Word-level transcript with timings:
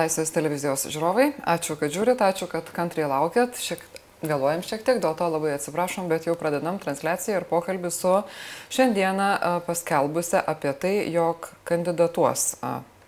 Laisvės 0.00 0.32
televizijos 0.32 0.86
žiūrovai, 0.88 1.30
ačiū, 1.44 1.76
kad 1.80 1.92
žiūrit, 1.92 2.22
ačiū, 2.24 2.48
kad 2.50 2.68
kantriai 2.76 3.08
laukėt. 3.10 3.58
Šiek, 3.60 3.82
vėluojam 4.24 4.62
šiek 4.64 4.84
tiek, 4.86 5.00
dėl 5.02 5.16
to 5.16 5.28
labai 5.28 5.54
atsiprašom, 5.56 6.08
bet 6.10 6.28
jau 6.28 6.36
pradedam 6.40 6.80
transliaciją 6.80 7.40
ir 7.40 7.48
pokalbį 7.50 7.92
su 7.94 8.14
šiandieną 8.72 9.32
paskelbusią 9.68 10.44
apie 10.48 10.72
tai, 10.80 10.94
jog 11.12 11.50
kandidatuos 11.68 12.54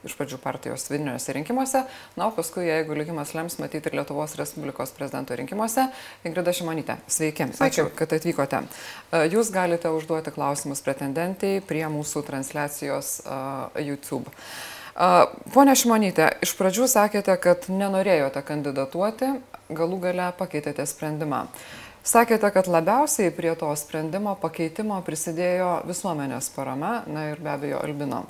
iš 0.02 0.16
pradžių 0.18 0.38
partijos 0.42 0.88
vidiniuose 0.91 1.34
rinkimuose, 1.36 1.84
na, 2.16 2.27
o 2.27 2.32
paskui, 2.34 2.64
jeigu 2.66 2.96
likimas 2.98 3.34
lems, 3.36 3.59
matyti 3.62 3.90
ir 3.90 4.00
Lietuvos 4.00 4.34
Respublikos 4.38 4.90
prezidento 4.96 5.36
rinkimuose. 5.38 5.87
Ingrida 6.27 6.54
Šimonytė, 6.56 6.98
sveiki. 7.06 7.46
Ačiū, 7.62 7.87
kad 7.98 8.15
atvykote. 8.18 8.65
Jūs 9.30 9.52
galite 9.54 9.93
užduoti 9.95 10.34
klausimus 10.34 10.82
pretendentiai 10.82 11.62
prie 11.62 11.84
mūsų 11.87 12.24
transliacijos 12.27 13.20
YouTube. 13.79 14.27
Pone 14.92 15.73
Šimonytė, 15.73 16.27
iš 16.45 16.52
pradžių 16.59 16.87
sakėte, 16.91 17.32
kad 17.41 17.64
nenorėjote 17.73 18.42
kandidatuoti, 18.45 19.30
galų 19.73 20.01
gale 20.02 20.27
pakeitėte 20.37 20.84
sprendimą. 20.84 21.46
Sakėte, 22.05 22.51
kad 22.52 22.68
labiausiai 22.68 23.30
prie 23.32 23.55
to 23.56 23.70
sprendimo 23.78 24.34
pakeitimo 24.37 24.98
prisidėjo 25.06 25.87
visuomenės 25.88 26.51
parama, 26.52 27.05
na 27.06 27.30
ir 27.30 27.41
be 27.41 27.52
abejo 27.55 27.80
Albino. 27.80 28.27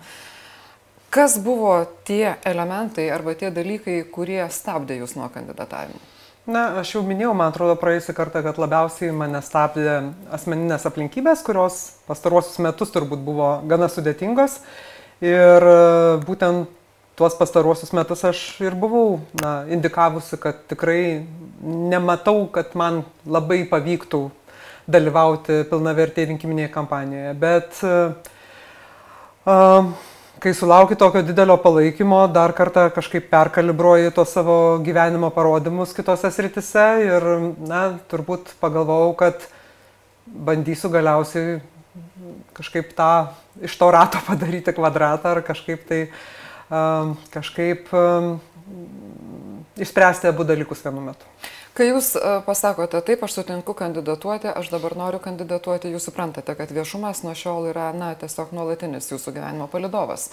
Kas 1.12 1.34
buvo 1.42 1.74
tie 2.06 2.36
elementai 2.46 3.08
arba 3.10 3.34
tie 3.34 3.50
dalykai, 3.50 4.04
kurie 4.12 4.44
stabdė 4.52 5.00
jūs 5.00 5.16
nuo 5.18 5.26
kandidatavimo? 5.32 5.98
Na, 6.46 6.78
aš 6.80 6.94
jau 6.96 7.02
minėjau, 7.06 7.34
man 7.38 7.52
atrodo, 7.52 7.74
praėjusią 7.78 8.14
kartą, 8.18 8.42
kad 8.42 8.56
labiausiai 8.58 9.12
mane 9.14 9.42
stabdė 9.46 9.98
asmeninės 10.34 10.86
aplinkybės, 10.90 11.42
kurios 11.46 11.82
pastaruosius 12.06 12.58
metus 12.64 12.90
turbūt 12.94 13.22
buvo 13.22 13.50
gana 13.70 13.90
sudėtingos. 13.92 14.58
Uh, 14.58 14.91
Ir 15.22 15.62
e, 15.70 15.74
būtent 16.26 16.66
tuos 17.14 17.34
pastaruosius 17.38 17.92
metus 17.94 18.24
aš 18.26 18.38
ir 18.64 18.74
buvau 18.74 19.20
na, 19.38 19.62
indikavusi, 19.70 20.34
kad 20.40 20.64
tikrai 20.70 21.22
nematau, 21.62 22.48
kad 22.50 22.72
man 22.78 23.02
labai 23.28 23.62
pavyktų 23.70 24.30
dalyvauti 24.90 25.62
pilnavertėje 25.70 26.26
rinkiminėje 26.32 26.72
kampanijoje. 26.74 27.34
Bet 27.38 27.78
uh, 27.86 29.92
kai 30.42 30.52
sulauki 30.58 30.98
tokio 30.98 31.22
didelio 31.22 31.54
palaikymo, 31.62 32.24
dar 32.34 32.50
kartą 32.56 32.88
kažkaip 32.96 33.28
perkalibruoji 33.30 34.10
tos 34.16 34.32
savo 34.34 34.56
gyvenimo 34.82 35.30
parodymus 35.30 35.94
kitose 35.94 36.32
sritise 36.34 36.86
ir, 37.04 37.22
na, 37.62 38.00
turbūt 38.10 38.56
pagalvojau, 38.62 39.14
kad 39.20 39.46
bandysiu 40.26 40.90
galiausiai 40.90 41.60
kažkaip 42.58 42.90
tą 42.98 43.12
iš 43.60 43.76
to 43.78 43.90
rato 43.90 44.22
padaryti 44.28 44.74
kvadratą 44.76 45.36
ar 45.36 45.42
kažkaip 45.46 45.84
tai 45.88 46.04
um, 46.70 47.16
kažkaip 47.34 47.92
um, 47.92 48.38
išspręsti 49.76 50.30
abu 50.30 50.44
dalykus 50.44 50.84
vienu 50.84 51.04
metu. 51.10 51.26
Kai 51.72 51.86
jūs 51.88 52.12
pasakote, 52.44 53.00
taip, 53.00 53.22
aš 53.24 53.38
sutinku 53.38 53.72
kandidatuoti, 53.72 54.50
aš 54.50 54.68
dabar 54.74 54.92
noriu 54.98 55.16
kandidatuoti, 55.24 55.88
jūs 55.94 56.10
suprantate, 56.10 56.52
kad 56.58 56.68
viešumas 56.68 57.22
nuo 57.24 57.32
šiol 57.32 57.70
yra, 57.70 57.86
na, 57.96 58.10
tiesiog 58.20 58.52
nuolatinis 58.52 59.08
jūsų 59.08 59.32
gyvenimo 59.38 59.70
palidovas. 59.72 60.28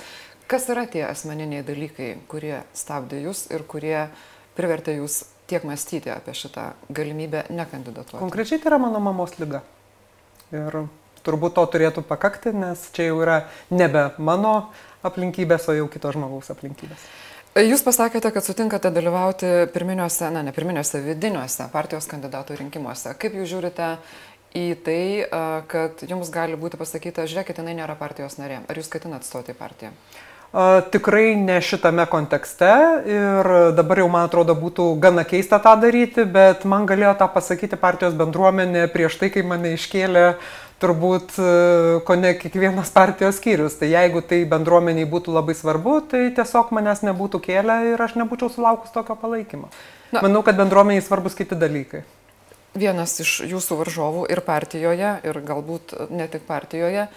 Kas 0.51 0.67
yra 0.73 0.83
tie 0.91 1.05
asmeniniai 1.07 1.63
dalykai, 1.63 2.09
kurie 2.27 2.57
stabdė 2.75 3.21
jūs 3.23 3.45
ir 3.55 3.63
kurie 3.71 4.09
privertė 4.57 4.97
jūs 4.97 5.21
tiek 5.47 5.63
mąstyti 5.63 6.11
apie 6.11 6.35
šitą 6.35 6.73
galimybę 6.91 7.45
nekandidatuoti? 7.55 8.19
Konkrečiai 8.19 8.59
tai 8.59 8.73
yra 8.73 8.83
mano 8.83 8.99
mamos 8.99 9.39
lyga. 9.39 9.63
Ir 10.51 10.81
turbūt 11.25 11.57
to 11.57 11.65
turėtų 11.75 12.03
pakakti, 12.07 12.53
nes 12.55 12.87
čia 12.95 13.09
jau 13.09 13.19
yra 13.23 13.41
nebe 13.71 14.09
mano 14.17 14.69
aplinkybės, 15.05 15.67
o 15.71 15.75
jau 15.77 15.89
kito 15.91 16.11
žmogaus 16.15 16.51
aplinkybės. 16.53 17.03
Jūs 17.59 17.81
pasakėte, 17.83 18.29
kad 18.31 18.45
sutinkate 18.45 18.91
dalyvauti 18.93 19.47
pirminiuose, 19.73 20.29
na 20.31 20.43
ne 20.45 20.53
pirminiuose, 20.55 21.01
vidiniuose 21.03 21.65
partijos 21.73 22.07
kandidatų 22.07 22.59
rinkimuose. 22.59 23.15
Kaip 23.19 23.35
jūs 23.35 23.49
žiūrite 23.51 23.87
į 24.55 24.65
tai, 24.85 25.03
kad 25.71 26.03
jums 26.05 26.29
gali 26.33 26.59
būti 26.61 26.79
pasakyta, 26.79 27.25
žiūrėkit, 27.29 27.59
jinai 27.59 27.75
nėra 27.81 27.97
partijos 27.99 28.37
narė. 28.39 28.61
Ar 28.69 28.79
jūs 28.79 28.91
ketinat 28.93 29.25
stoti 29.27 29.55
į 29.55 29.59
partiją? 29.59 29.91
Tikrai 30.91 31.35
ne 31.37 31.59
šitame 31.61 32.07
kontekste 32.09 32.69
ir 33.05 33.49
dabar 33.77 33.99
jau 34.01 34.07
man 34.09 34.25
atrodo 34.25 34.55
būtų 34.57 34.87
gana 35.01 35.21
keista 35.21 35.59
tą 35.61 35.75
daryti, 35.77 36.25
bet 36.25 36.65
man 36.65 36.87
galėjo 36.89 37.11
tą 37.19 37.27
pasakyti 37.35 37.77
partijos 37.77 38.17
bendruomenė 38.17 38.87
prieš 38.89 39.19
tai, 39.21 39.29
kai 39.29 39.45
mane 39.45 39.75
iškėlė 39.75 40.25
turbūt 40.81 41.37
e, 41.37 41.51
ko 42.07 42.15
ne 42.17 42.33
kiekvienas 42.39 42.89
partijos 42.95 43.37
skyrius. 43.37 43.77
Tai 43.77 43.91
jeigu 43.91 44.23
tai 44.25 44.41
bendruomeniai 44.49 45.07
būtų 45.11 45.35
labai 45.35 45.55
svarbu, 45.59 45.99
tai 46.11 46.25
tiesiog 46.35 46.73
manęs 46.75 47.03
nebūtų 47.05 47.41
kėlę 47.45 47.79
ir 47.93 48.01
aš 48.01 48.15
nebūčiau 48.19 48.49
sulaukus 48.53 48.93
tokio 48.95 49.19
palaikymo. 49.19 49.69
Na. 50.15 50.23
Manau, 50.23 50.41
kad 50.45 50.57
bendruomeniai 50.57 51.05
svarbus 51.05 51.37
kiti 51.37 51.57
dalykai. 51.59 52.05
Vienas 52.79 53.15
iš 53.21 53.39
jūsų 53.49 53.79
varžovų 53.79 54.23
ir 54.29 54.41
partijoje, 54.45 55.15
ir 55.25 55.41
galbūt 55.45 55.95
ne 56.13 56.29
tik 56.29 56.45
partijoje, 56.47 57.07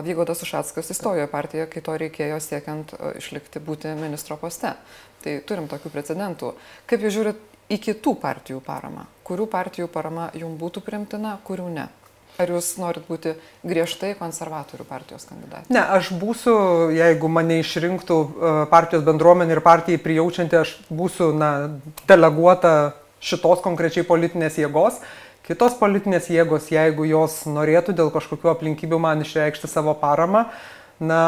Vygodas 0.00 0.42
Ušatskas 0.44 0.92
įstojo 0.94 1.26
į 1.26 1.30
partiją, 1.30 1.68
kai 1.68 1.82
to 1.84 1.96
reikėjo 2.00 2.38
siekiant 2.40 2.94
išlikti 3.18 3.60
būti 3.60 3.92
ministro 3.98 4.38
poste. 4.40 4.74
Tai 5.22 5.38
turim 5.46 5.68
tokių 5.70 5.92
precedentų. 5.92 6.54
Kaip 6.90 7.04
jūs 7.04 7.16
žiūrit 7.18 7.42
į 7.72 7.78
kitų 7.90 8.14
partijų 8.22 8.62
paramą? 8.64 9.04
Kurių 9.26 9.46
partijų 9.52 9.90
parama 9.92 10.30
jums 10.38 10.58
būtų 10.60 10.82
primtina, 10.86 11.36
kurių 11.46 11.68
ne? 11.74 11.90
Ar 12.40 12.48
jūs 12.48 12.70
norit 12.80 13.04
būti 13.04 13.34
griežtai 13.60 14.14
konservatorių 14.16 14.86
partijos 14.88 15.26
kandidatė? 15.28 15.68
Ne, 15.74 15.82
aš 15.84 16.14
būsiu, 16.16 16.54
jeigu 16.96 17.28
mane 17.28 17.58
išrinktų 17.60 18.16
partijos 18.72 19.04
bendruomenė 19.04 19.58
ir 19.58 19.60
partijai 19.64 20.00
prijaučianti, 20.00 20.56
aš 20.56 20.72
būsiu 20.88 21.28
na, 21.36 21.52
deleguota 22.08 22.94
šitos 23.22 23.60
konkrečiai 23.62 24.06
politinės 24.08 24.56
jėgos. 24.58 25.02
Kitos 25.46 25.74
politinės 25.78 26.28
jėgos, 26.30 26.68
jeigu 26.70 27.06
jos 27.08 27.40
norėtų 27.50 27.96
dėl 27.98 28.12
kažkokių 28.14 28.52
aplinkybių 28.52 29.00
man 29.02 29.24
išreikšti 29.24 29.70
savo 29.70 29.94
paramą, 29.98 30.44
na, 31.02 31.22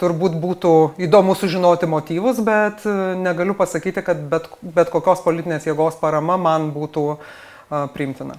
turbūt 0.00 0.36
būtų 0.40 0.74
įdomu 1.04 1.36
sužinoti 1.36 1.88
motyvus, 1.90 2.40
bet 2.44 2.84
e, 2.88 2.96
negaliu 3.20 3.56
pasakyti, 3.58 4.04
kad 4.06 4.22
bet, 4.32 4.48
bet 4.62 4.92
kokios 4.92 5.20
politinės 5.24 5.68
jėgos 5.68 5.98
parama 6.00 6.38
man 6.40 6.70
būtų 6.72 7.04
uh, 7.12 7.84
priimtina. 7.94 8.38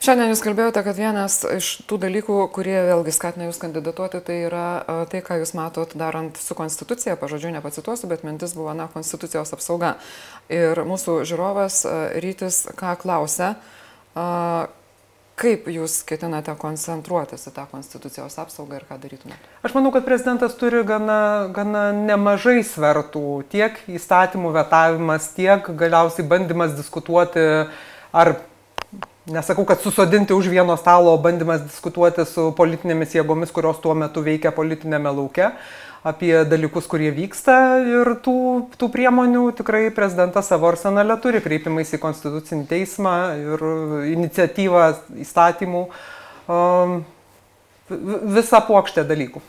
Šiandien 0.00 0.30
jūs 0.32 0.40
kalbėjote, 0.40 0.80
kad 0.80 0.96
vienas 0.96 1.34
iš 1.44 1.66
tų 1.84 1.98
dalykų, 2.00 2.36
kurie 2.56 2.78
vėlgi 2.86 3.12
skatina 3.12 3.50
jūs 3.50 3.58
kandidatuoti, 3.60 4.22
tai 4.24 4.38
yra 4.46 4.64
tai, 5.12 5.20
ką 5.20 5.36
jūs 5.42 5.52
matot 5.58 5.92
darant 5.92 6.40
su 6.40 6.56
konstitucija, 6.56 7.18
pažodžiu 7.20 7.52
nepacituosiu, 7.52 8.08
bet 8.08 8.24
mintis 8.24 8.56
buvo, 8.56 8.72
na, 8.72 8.88
konstitucijos 8.88 9.52
apsauga. 9.52 9.98
Ir 10.48 10.80
mūsų 10.88 11.18
žiūrovas 11.28 11.82
rytis 12.24 12.62
ką 12.80 12.96
klausia, 13.02 13.50
kaip 15.40 15.68
jūs 15.68 16.00
ketinate 16.08 16.56
koncentruotis 16.64 17.44
į 17.52 17.54
tą 17.60 17.68
konstitucijos 17.68 18.40
apsaugą 18.40 18.80
ir 18.80 18.88
ką 18.88 18.96
darytumėte? 19.04 19.52
Aš 19.68 19.76
manau, 19.76 19.92
kad 19.92 20.08
prezidentas 20.08 20.56
turi 20.56 20.80
gana, 20.88 21.50
gana 21.52 21.90
nemažai 21.92 22.62
svertų. 22.64 23.42
Tiek 23.52 23.76
įstatymų 24.00 24.56
vetavimas, 24.56 25.28
tiek 25.36 25.68
galiausiai 25.76 26.24
bandymas 26.24 26.72
diskutuoti 26.80 27.44
ar 28.16 28.38
nesakau, 29.26 29.64
kad 29.68 29.80
susodinti 29.82 30.32
už 30.32 30.48
vieno 30.48 30.76
stalo 30.80 31.16
bandymas 31.20 31.62
diskutuoti 31.66 32.24
su 32.28 32.50
politinėmis 32.56 33.14
jėgomis, 33.18 33.52
kurios 33.52 33.80
tuo 33.82 33.94
metu 33.94 34.22
veikia 34.24 34.52
politinėme 34.54 35.12
lauke, 35.12 35.50
apie 36.06 36.32
dalykus, 36.48 36.88
kurie 36.88 37.10
vyksta 37.12 37.56
ir 37.84 38.14
tų, 38.24 38.36
tų 38.80 38.88
priemonių 38.92 39.50
tikrai 39.58 39.88
prezidentas 39.92 40.48
savo 40.48 40.70
arsenale 40.70 41.16
turi 41.20 41.42
kreipimais 41.44 41.92
į 41.92 42.00
konstitucinį 42.00 42.66
teismą 42.70 43.16
ir 43.36 43.64
iniciatyvą 44.14 44.84
įstatymų, 45.26 45.86
um, 46.48 47.00
visą 47.90 48.62
plokštę 48.64 49.04
dalykų. 49.04 49.42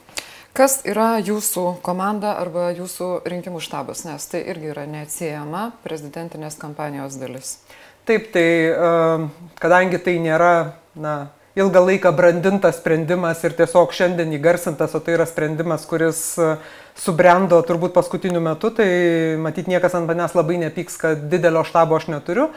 Kas 0.52 0.82
yra 0.84 1.16
jūsų 1.24 1.78
komanda 1.80 2.34
arba 2.42 2.74
jūsų 2.76 3.22
rinkimų 3.32 3.62
štabas, 3.64 4.04
nes 4.04 4.26
tai 4.28 4.42
irgi 4.52 4.74
yra 4.74 4.84
neatsiejama 4.84 5.70
prezidentinės 5.86 6.60
kampanijos 6.60 7.16
dalis. 7.22 7.54
Taip, 8.06 8.32
tai 8.34 8.48
ehm, 8.74 9.28
kadangi 9.62 10.00
tai 10.02 10.16
nėra 10.24 10.54
na, 10.98 11.16
ilgą 11.60 11.84
laiką 11.86 12.12
brandintas 12.16 12.80
sprendimas 12.80 13.44
ir 13.46 13.54
tiesiog 13.58 13.94
šiandien 13.94 14.32
įgarsintas, 14.38 14.96
o 14.98 15.02
tai 15.04 15.18
yra 15.20 15.28
sprendimas, 15.30 15.86
kuris 15.90 16.22
subrendo 16.98 17.60
turbūt 17.66 17.96
paskutiniu 17.96 18.42
metu, 18.44 18.72
tai 18.76 18.88
matyt 19.42 19.70
niekas 19.72 19.96
ant 19.98 20.10
manęs 20.10 20.36
labai 20.38 20.60
nepyks, 20.62 21.00
kad 21.02 21.28
didelio 21.32 21.64
štabo 21.68 21.98
aš 21.98 22.10
neturiu. 22.12 22.50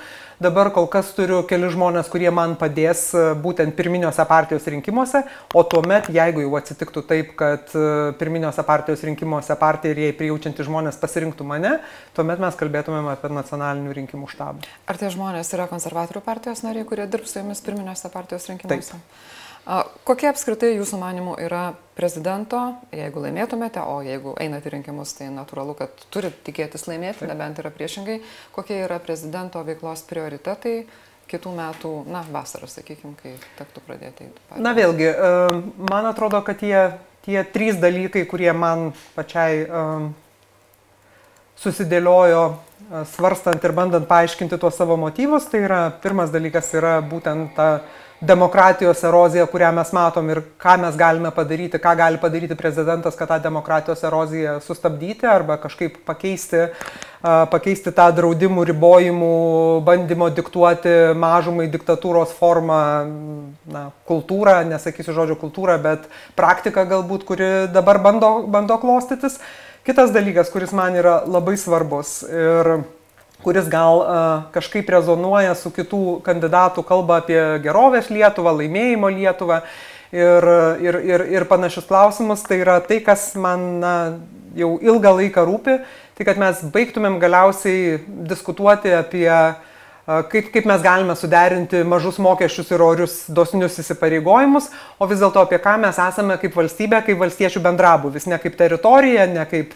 Dabar 0.43 0.73
kol 0.75 0.89
kas 0.91 1.13
turiu 1.15 1.45
keli 1.47 1.69
žmonės, 1.71 2.09
kurie 2.11 2.27
man 2.35 2.57
padės 2.59 3.07
e, 3.15 3.21
būtent 3.39 3.77
pirminiuose 3.79 4.25
partijos 4.27 4.67
rinkimuose, 4.67 5.21
o 5.55 5.63
tuomet, 5.63 6.09
jeigu 6.13 6.43
jau 6.43 6.57
atsitiktų 6.59 7.05
taip, 7.07 7.31
kad 7.39 7.71
e, 7.71 7.85
pirminiuose 8.19 8.65
partijos 8.67 9.05
rinkimuose 9.07 9.55
partija 9.61 9.95
ir 9.95 10.03
jai 10.09 10.11
prijaučianti 10.19 10.67
žmonės 10.67 10.99
pasirinktų 10.99 11.47
mane, 11.47 11.77
tuomet 12.19 12.43
mes 12.43 12.59
kalbėtumėm 12.59 13.13
apie 13.15 13.31
nacionalinių 13.31 13.95
rinkimų 14.01 14.33
štabą. 14.35 14.67
Ar 14.91 14.99
tie 14.99 15.13
žmonės 15.15 15.55
yra 15.55 15.69
konservatorių 15.71 16.25
partijos 16.27 16.67
nariai, 16.67 16.89
kurie 16.89 17.07
dirbs 17.07 17.37
su 17.37 17.39
jumis 17.39 17.63
pirminiuose 17.63 18.11
partijos 18.11 18.51
rinkimuose? 18.51 18.99
Taip. 18.99 19.33
Kokie 20.05 20.29
apskritai 20.29 20.75
jūsų 20.75 20.99
manimų 21.01 21.39
yra 21.41 21.63
prezidento, 21.97 22.59
jeigu 22.93 23.23
laimėtumėte, 23.25 23.81
o 23.81 24.03
jeigu 24.05 24.35
einate 24.43 24.73
rinkimus, 24.75 25.15
tai 25.17 25.31
natūralu, 25.33 25.77
kad 25.79 26.05
turit 26.13 26.37
tikėtis 26.45 26.85
laimėti, 26.91 27.25
nebent 27.31 27.63
yra 27.63 27.73
priešingai, 27.73 28.19
kokie 28.53 28.83
yra 28.85 28.99
prezidento 29.01 29.63
veiklos 29.65 30.05
prioritetai 30.11 30.83
kitų 31.31 31.55
metų, 31.57 31.95
na, 32.13 32.21
vasarą, 32.29 32.69
sakykime, 32.69 33.15
kai 33.23 33.33
tektų 33.57 33.85
pradėti. 33.87 34.29
Na 34.61 34.75
vėlgi, 34.77 35.09
e, 35.09 35.33
man 35.89 36.11
atrodo, 36.11 36.43
kad 36.45 36.61
tie, 36.61 36.77
tie 37.25 37.41
trys 37.49 37.81
dalykai, 37.81 38.27
kurie 38.29 38.53
man 38.53 38.91
pačiai 39.17 39.65
um, 39.65 40.11
susidėliojo 41.65 42.45
svarstant 43.09 43.65
ir 43.65 43.73
bandant 43.73 44.07
paaiškinti 44.09 44.59
tuos 44.61 44.77
savo 44.77 44.97
motyvus, 45.01 45.49
tai 45.51 45.65
yra 45.65 45.81
pirmas 46.03 46.33
dalykas 46.35 46.69
yra 46.77 46.99
būtent 47.01 47.55
ta 47.57 47.69
demokratijos 48.27 49.03
erozija, 49.05 49.47
kurią 49.51 49.71
mes 49.77 49.91
matom 49.95 50.29
ir 50.33 50.41
ką 50.61 50.77
mes 50.83 50.97
galime 50.99 51.31
padaryti, 51.35 51.81
ką 51.83 51.95
gali 51.99 52.21
padaryti 52.23 52.57
prezidentas, 52.59 53.17
kad 53.19 53.31
tą 53.31 53.39
demokratijos 53.45 54.05
eroziją 54.05 54.59
sustabdyti 54.65 55.29
arba 55.29 55.57
kažkaip 55.63 56.01
pakeisti, 56.07 56.67
pakeisti 57.53 57.93
tą 57.97 58.09
draudimų, 58.17 58.65
ribojimų, 58.71 59.35
bandymo 59.87 60.31
diktuoti 60.35 60.95
mažumai 61.19 61.69
diktatūros 61.73 62.35
formą, 62.39 62.81
na, 63.71 63.85
kultūrą, 64.09 64.59
nesakysiu 64.73 65.15
žodžio 65.17 65.39
kultūrą, 65.41 65.79
bet 65.85 66.09
praktiką 66.39 66.87
galbūt, 66.91 67.29
kuri 67.29 67.53
dabar 67.73 68.03
bando, 68.05 68.37
bando 68.49 68.81
klostytis. 68.83 69.41
Kitas 69.85 70.15
dalykas, 70.17 70.49
kuris 70.53 70.73
man 70.73 70.95
yra 70.97 71.19
labai 71.29 71.59
svarbus 71.61 72.23
ir 72.25 72.79
kuris 73.45 73.69
gal 73.71 74.01
uh, 74.03 74.21
kažkaip 74.55 74.89
rezonuoja 74.91 75.55
su 75.59 75.73
kitų 75.75 76.21
kandidatų 76.27 76.85
kalba 76.89 77.21
apie 77.23 77.41
gerovės 77.65 78.09
Lietuvą, 78.13 78.57
laimėjimo 78.63 79.11
Lietuvą 79.13 79.61
ir, 80.15 80.49
ir, 80.81 81.01
ir, 81.05 81.27
ir 81.37 81.47
panašius 81.51 81.89
klausimus, 81.91 82.45
tai 82.47 82.63
yra 82.63 82.79
tai, 82.85 83.01
kas 83.05 83.33
man 83.37 83.67
na, 83.83 83.95
jau 84.57 84.75
ilgą 84.83 85.15
laiką 85.19 85.45
rūpi, 85.47 85.79
tai 86.15 86.27
kad 86.29 86.41
mes 86.41 86.63
baigtumėm 86.75 87.19
galiausiai 87.23 87.99
diskutuoti 88.31 88.95
apie 88.95 89.29
kaip, 90.07 90.51
kaip 90.53 90.67
mes 90.69 90.83
galime 90.85 91.15
suderinti 91.17 91.81
mažus 91.89 92.19
mokesčius 92.21 92.71
ir 92.75 92.83
orius 92.85 93.15
dosnius 93.33 93.79
įsipareigojimus, 93.81 94.67
o 95.01 95.09
vis 95.09 95.23
dėlto 95.23 95.41
apie 95.41 95.57
ką 95.65 95.79
mes 95.81 95.97
esame 95.97 96.37
kaip 96.43 96.57
valstybė, 96.59 97.01
kaip 97.07 97.21
valstiečių 97.23 97.63
bendrabuvis, 97.65 98.27
ne 98.29 98.39
kaip 98.43 98.59
teritorija, 98.59 99.25
ne 99.33 99.47
kaip 99.49 99.73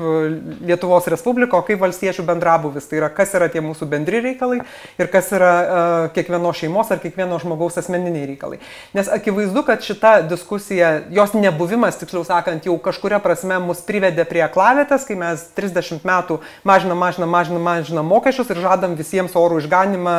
Lietuvos 0.68 1.08
Respublika, 1.08 1.56
o 1.56 1.64
kaip 1.64 1.80
valstiečių 1.80 2.26
bendrabuvis. 2.28 2.88
Tai 2.90 3.00
yra, 3.00 3.08
kas 3.14 3.32
yra 3.38 3.48
tie 3.52 3.62
mūsų 3.64 3.88
bendri 3.88 4.20
reikalai 4.24 4.60
ir 5.00 5.10
kas 5.12 5.32
yra 5.32 5.52
uh, 5.54 5.96
kiekvieno 6.12 6.52
šeimos 6.52 6.92
ar 6.92 7.00
kiekvieno 7.00 7.40
žmogaus 7.40 7.80
asmeniniai 7.80 8.28
reikalai. 8.34 8.60
Nes 8.96 9.08
akivaizdu, 9.12 9.64
kad 9.64 9.84
šita 9.84 10.12
diskusija, 10.28 10.92
jos 11.14 11.32
nebuvimas, 11.38 11.96
tiksliau 12.02 12.26
sakant, 12.28 12.68
jau 12.68 12.76
kažkuria 12.84 13.22
prasme 13.24 13.56
mus 13.64 13.80
privedė 13.88 14.28
prie 14.28 14.44
klavėtės, 14.52 15.08
kai 15.08 15.16
mes 15.16 15.48
30 15.56 16.04
metų 16.04 16.40
mažinam, 16.68 17.00
mažinam, 17.00 17.32
mažinam, 17.32 17.64
mažinam 17.64 18.12
mokesčius 18.12 18.52
ir 18.52 18.60
žadam 18.68 18.96
visiems 18.98 19.36
orų 19.38 19.64
išganimą 19.64 20.17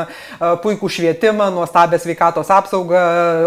puikų 0.63 0.89
švietimą, 0.95 1.49
nuostabę 1.55 1.99
sveikatos 2.01 2.51
apsaugą, 2.53 3.01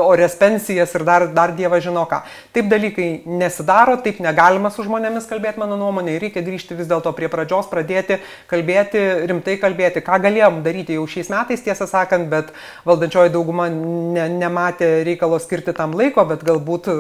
ores 0.04 0.36
pensijas 0.38 0.94
ir 0.96 1.04
dar, 1.08 1.26
dar 1.34 1.54
dieva 1.56 1.80
žino 1.82 2.04
ką. 2.08 2.22
Taip 2.54 2.68
dalykai 2.70 3.08
nesidaro, 3.26 3.96
taip 4.02 4.20
negalima 4.24 4.70
su 4.72 4.84
žmonėmis 4.86 5.28
kalbėti, 5.30 5.60
mano 5.62 5.78
nuomonė, 5.80 6.18
reikia 6.22 6.44
grįžti 6.44 6.76
vis 6.78 6.90
dėlto 6.90 7.12
prie 7.16 7.30
pradžios, 7.32 7.70
pradėti 7.70 8.18
kalbėti, 8.50 9.02
rimtai 9.30 9.58
kalbėti, 9.62 10.04
ką 10.04 10.18
galėjom 10.26 10.62
daryti 10.66 10.98
jau 10.98 11.06
šiais 11.10 11.30
metais, 11.32 11.64
tiesą 11.64 11.88
sakant, 11.90 12.28
bet 12.32 12.52
valdančioji 12.88 13.32
dauguma 13.34 13.68
ne, 13.72 14.28
nematė 14.42 14.90
reikalo 15.08 15.40
skirti 15.42 15.74
tam 15.76 15.96
laiko, 15.98 16.24
bet 16.28 16.44
galbūt 16.46 16.90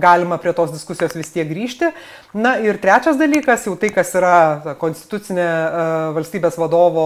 galima 0.00 0.38
prie 0.42 0.54
tos 0.56 0.72
diskusijos 0.74 1.16
vis 1.18 1.32
tiek 1.34 1.48
grįžti. 1.50 1.92
Na 2.32 2.54
ir 2.56 2.78
trečias 2.80 3.18
dalykas, 3.20 3.66
jau 3.68 3.74
tai, 3.76 3.90
kas 3.92 4.08
yra 4.16 4.76
konstitucinė 4.80 5.48
valstybės 6.16 6.54
vadovo 6.56 7.04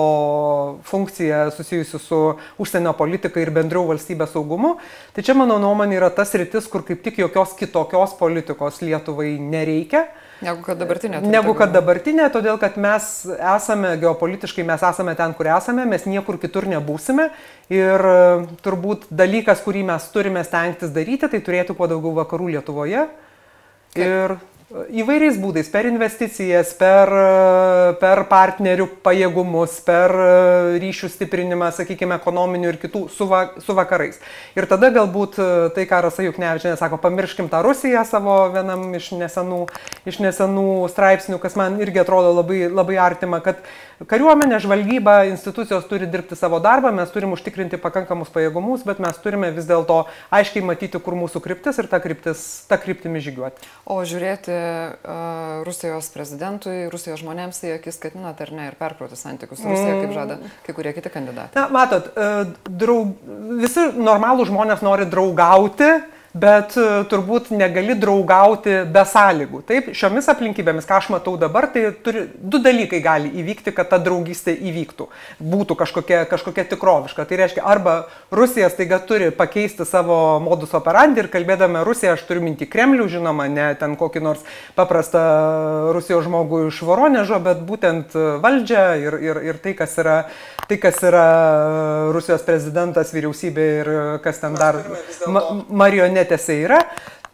funkcija 0.86 1.48
susijusi 1.56 1.98
su 1.98 2.20
užsienio 2.62 2.92
politika 2.94 3.42
ir 3.42 3.50
bendriau 3.50 3.88
valstybės 3.88 4.30
saugumu. 4.36 4.76
Tai 5.16 5.26
čia 5.26 5.34
mano 5.34 5.58
nuomonė 5.58 5.98
yra 5.98 6.12
tas 6.14 6.30
rytis, 6.38 6.70
kur 6.70 6.86
kaip 6.86 7.02
tik 7.02 7.18
jokios 7.24 7.56
kitokios 7.58 8.14
politikos 8.20 8.78
Lietuvai 8.86 9.34
nereikia. 9.42 10.06
Negu 10.46 10.62
kad 10.62 10.78
dabartinė. 10.78 11.24
Negu 11.26 11.58
kad 11.58 11.74
dabartinė, 11.74 12.30
todėl 12.30 12.62
kad 12.62 12.78
mes 12.78 13.12
esame 13.34 13.96
geopolitiškai, 13.98 14.62
mes 14.68 14.82
esame 14.86 15.18
ten, 15.18 15.34
kur 15.34 15.50
esame, 15.58 15.90
mes 15.90 16.06
niekur 16.06 16.38
kitur 16.38 16.70
nebūsime. 16.70 17.32
Ir 17.74 18.10
e, 18.14 18.18
turbūt 18.62 19.08
dalykas, 19.10 19.64
kurį 19.66 19.88
mes 19.90 20.10
turime 20.14 20.46
stengtis 20.46 20.94
daryti, 20.94 21.26
tai 21.32 21.40
turėtų 21.42 21.74
kuo 21.74 21.88
daugiau 21.90 22.14
vakarų 22.20 22.52
Lietuvoje. 22.52 23.08
Kaip? 23.96 24.04
Ir 24.04 24.36
Įvairiais 24.66 25.36
būdais, 25.38 25.68
per 25.70 25.86
investicijas, 25.86 26.72
per, 26.74 27.10
per 28.00 28.22
partnerių 28.26 28.88
pajėgumus, 29.06 29.76
per 29.86 30.10
ryšių 30.82 31.10
stiprinimą, 31.12 31.68
sakykime, 31.76 32.16
ekonominių 32.18 32.72
ir 32.72 32.80
kitų 32.82 33.04
su, 33.14 33.28
va, 33.30 33.44
su 33.62 33.76
vakarais. 33.78 34.18
Ir 34.58 34.66
tada 34.66 34.90
galbūt 34.90 35.38
tai, 35.76 35.86
ką 35.86 36.02
Rasa 36.08 36.26
Juknevičinė 36.26 36.74
sako, 36.80 36.98
pamirškim 36.98 37.46
tą 37.52 37.62
Rusiją 37.62 38.02
savo 38.10 38.40
vienam 38.56 38.88
iš 38.98 39.12
nesenų, 39.14 39.60
iš 40.02 40.18
nesenų 40.26 40.68
straipsnių, 40.90 41.38
kas 41.38 41.54
man 41.54 41.78
irgi 41.78 42.02
atrodo 42.02 42.34
labai, 42.34 42.64
labai 42.66 42.98
artima, 43.06 43.38
kad 43.46 43.62
Kariuomenė, 43.96 44.58
žvalgyba, 44.60 45.22
institucijos 45.30 45.86
turi 45.88 46.04
dirbti 46.12 46.36
savo 46.36 46.58
darbą, 46.60 46.90
mes 46.92 47.08
turim 47.14 47.32
užtikrinti 47.32 47.78
pakankamus 47.80 48.28
pajėgumus, 48.34 48.82
bet 48.84 48.98
mes 49.00 49.16
turime 49.24 49.48
vis 49.56 49.64
dėlto 49.64 50.02
aiškiai 50.36 50.60
matyti, 50.68 51.00
kur 51.00 51.16
mūsų 51.16 51.40
kryptis 51.40 51.80
ir 51.80 51.88
tą, 51.88 52.02
kryptimį 52.02 53.22
žygiuoti. 53.24 53.70
O 53.88 53.96
žiūrėti 54.04 54.55
Rusijos 55.66 56.08
prezidentui, 56.14 56.86
Rusijos 56.92 57.22
žmonėms 57.22 57.62
į 57.66 57.76
akis 57.76 58.00
ketinat 58.02 58.40
ar 58.44 58.52
ne 58.54 58.68
ir 58.70 58.76
perkrauti 58.78 59.18
santykius 59.18 59.62
su 59.62 59.70
Rusija, 59.70 60.00
kaip 60.02 60.14
žada 60.16 60.38
kai 60.66 60.74
kurie 60.76 60.92
kiti 60.96 61.12
kandidatai. 61.12 61.56
Na, 61.58 61.68
matot, 61.72 62.10
draug, 62.68 63.16
visi 63.62 63.88
normalų 63.96 64.48
žmonės 64.50 64.84
nori 64.86 65.08
draugauti 65.10 65.90
bet 66.36 66.76
e, 66.76 66.84
turbūt 67.10 67.50
negali 67.56 67.96
draugauti 67.98 68.82
be 68.92 69.02
sąlygų. 69.08 69.62
Taip, 69.68 69.88
šiomis 69.96 70.28
aplinkybėmis, 70.32 70.86
ką 70.88 70.98
aš 71.00 71.08
matau 71.14 71.36
dabar, 71.40 71.68
tai 71.72 71.88
turi, 72.04 72.26
du 72.36 72.60
dalykai 72.62 73.00
gali 73.04 73.30
įvykti, 73.40 73.72
kad 73.76 73.88
ta 73.90 73.98
draugystė 74.02 74.54
įvyktų, 74.70 75.08
būtų 75.40 75.76
kažkokia, 75.80 76.24
kažkokia 76.28 76.66
tikroviška. 76.72 77.24
Tai 77.28 77.40
reiškia, 77.40 77.64
arba 77.64 77.96
Rusija 78.34 78.68
staiga 78.72 78.98
turi 79.00 79.30
pakeisti 79.34 79.86
savo 79.88 80.38
modus 80.44 80.74
operandi 80.76 81.24
ir 81.24 81.30
kalbėdama 81.32 81.84
Rusiją, 81.86 82.16
aš 82.16 82.26
turiu 82.28 82.44
minti 82.44 82.68
Kremlių, 82.68 83.08
žinoma, 83.16 83.48
ne 83.52 83.70
ten 83.80 83.96
kokį 83.96 84.24
nors 84.24 84.44
paprastą 84.76 85.24
Rusijos 85.96 86.26
žmogų 86.26 86.66
iš 86.68 86.82
Voronežo, 86.86 87.40
bet 87.44 87.64
būtent 87.66 88.16
valdžią 88.44 88.84
ir, 89.00 89.18
ir, 89.24 89.42
ir 89.52 89.62
tai, 89.62 89.76
kas 89.78 89.96
yra, 90.02 90.18
tai, 90.68 90.80
kas 90.82 91.00
yra 91.06 91.26
Rusijos 92.14 92.44
prezidentas, 92.46 93.14
vyriausybė 93.16 93.66
ir 93.80 93.92
kas 94.24 94.42
ten 94.42 94.56
dar 94.58 94.82
ma 95.30 95.42
marionetė 95.70 96.25
kabutėse 96.26 96.62
yra, 96.64 96.80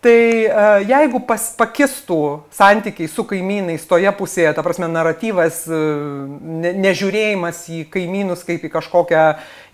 tai 0.02 0.48
uh, 0.50 0.82
jeigu 0.82 1.20
pas, 1.22 1.52
pakistų 1.54 2.42
santykiai 2.50 3.06
su 3.08 3.22
kaimynais 3.24 3.84
toje 3.86 4.10
pusėje, 4.18 4.50
ta 4.54 4.62
prasme 4.62 4.88
naratyvas, 4.90 5.62
uh, 5.70 6.26
ne, 6.42 6.72
nežiūrėjimas 6.74 7.62
į 7.70 7.84
kaimynus 7.92 8.42
kaip 8.42 8.64
į 8.66 8.72
kažkokią 8.72 9.22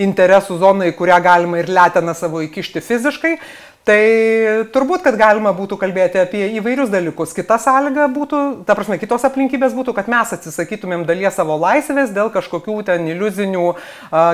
interesų 0.04 0.58
zoną, 0.60 0.90
į 0.90 0.96
kurią 0.98 1.22
galima 1.25 1.62
ir 1.62 1.72
leteną 1.72 2.12
savo 2.14 2.42
įkišti 2.44 2.84
fiziškai, 2.84 3.38
uh, 3.38 3.67
Tai 3.88 4.64
turbūt, 4.68 5.00
kad 5.00 5.16
galima 5.16 5.49
būtų 5.56 5.78
kalbėti 5.80 6.18
apie 6.20 6.42
įvairius 6.58 6.90
dalykus. 6.92 7.30
Kita 7.32 7.56
sąlyga 7.56 8.04
būtų, 8.12 8.40
ta 8.68 8.75
prasme, 8.76 8.99
kitos 9.00 9.23
aplinkybės 9.25 9.73
būtų, 9.73 9.94
kad 9.97 10.11
mes 10.12 10.35
atsisakytumėm 10.37 11.06
dalies 11.08 11.38
savo 11.38 11.56
laisvės 11.56 12.12
dėl 12.12 12.28
kažkokių 12.35 12.75
ten 12.90 13.08
iliuzinių, 13.08 13.62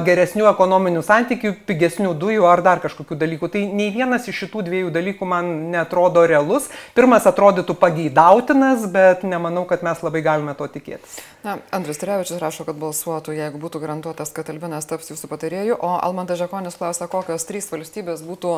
geresnių 0.08 0.48
ekonominių 0.50 1.04
santykių, 1.06 1.52
pigesnių 1.68 2.16
dujų 2.18 2.48
ar 2.50 2.64
dar 2.66 2.82
kažkokių 2.82 3.20
dalykų. 3.20 3.52
Tai 3.54 3.62
nei 3.78 3.92
vienas 3.94 4.26
iš 4.26 4.40
šitų 4.42 4.64
dviejų 4.66 4.90
dalykų 4.96 5.28
man 5.30 5.52
netrodo 5.70 6.26
realus. 6.26 6.66
Pirmas 6.98 7.30
atrodytų 7.30 7.78
pageidautinas, 7.78 8.88
bet 8.90 9.22
nemanau, 9.22 9.62
kad 9.70 9.86
mes 9.86 10.02
labai 10.02 10.24
galime 10.26 10.56
to 10.58 10.66
tikėtis. 10.66 11.20
Na, 11.44 11.58
Andris 11.76 11.98
Tirevičius 12.00 12.40
rašo, 12.40 12.64
kad 12.64 12.78
balsuotų, 12.80 13.36
jeigu 13.36 13.58
būtų 13.60 13.82
garantuotas, 13.82 14.30
kad 14.32 14.48
Albinas 14.48 14.88
taps 14.88 15.10
jūsų 15.12 15.28
patarėju, 15.28 15.76
o 15.76 15.90
Almantas 16.00 16.40
Žekonis 16.40 16.78
klausia, 16.80 17.04
kokios 17.12 17.44
trys 17.44 17.68
valstybės 17.68 18.24
būtų 18.24 18.54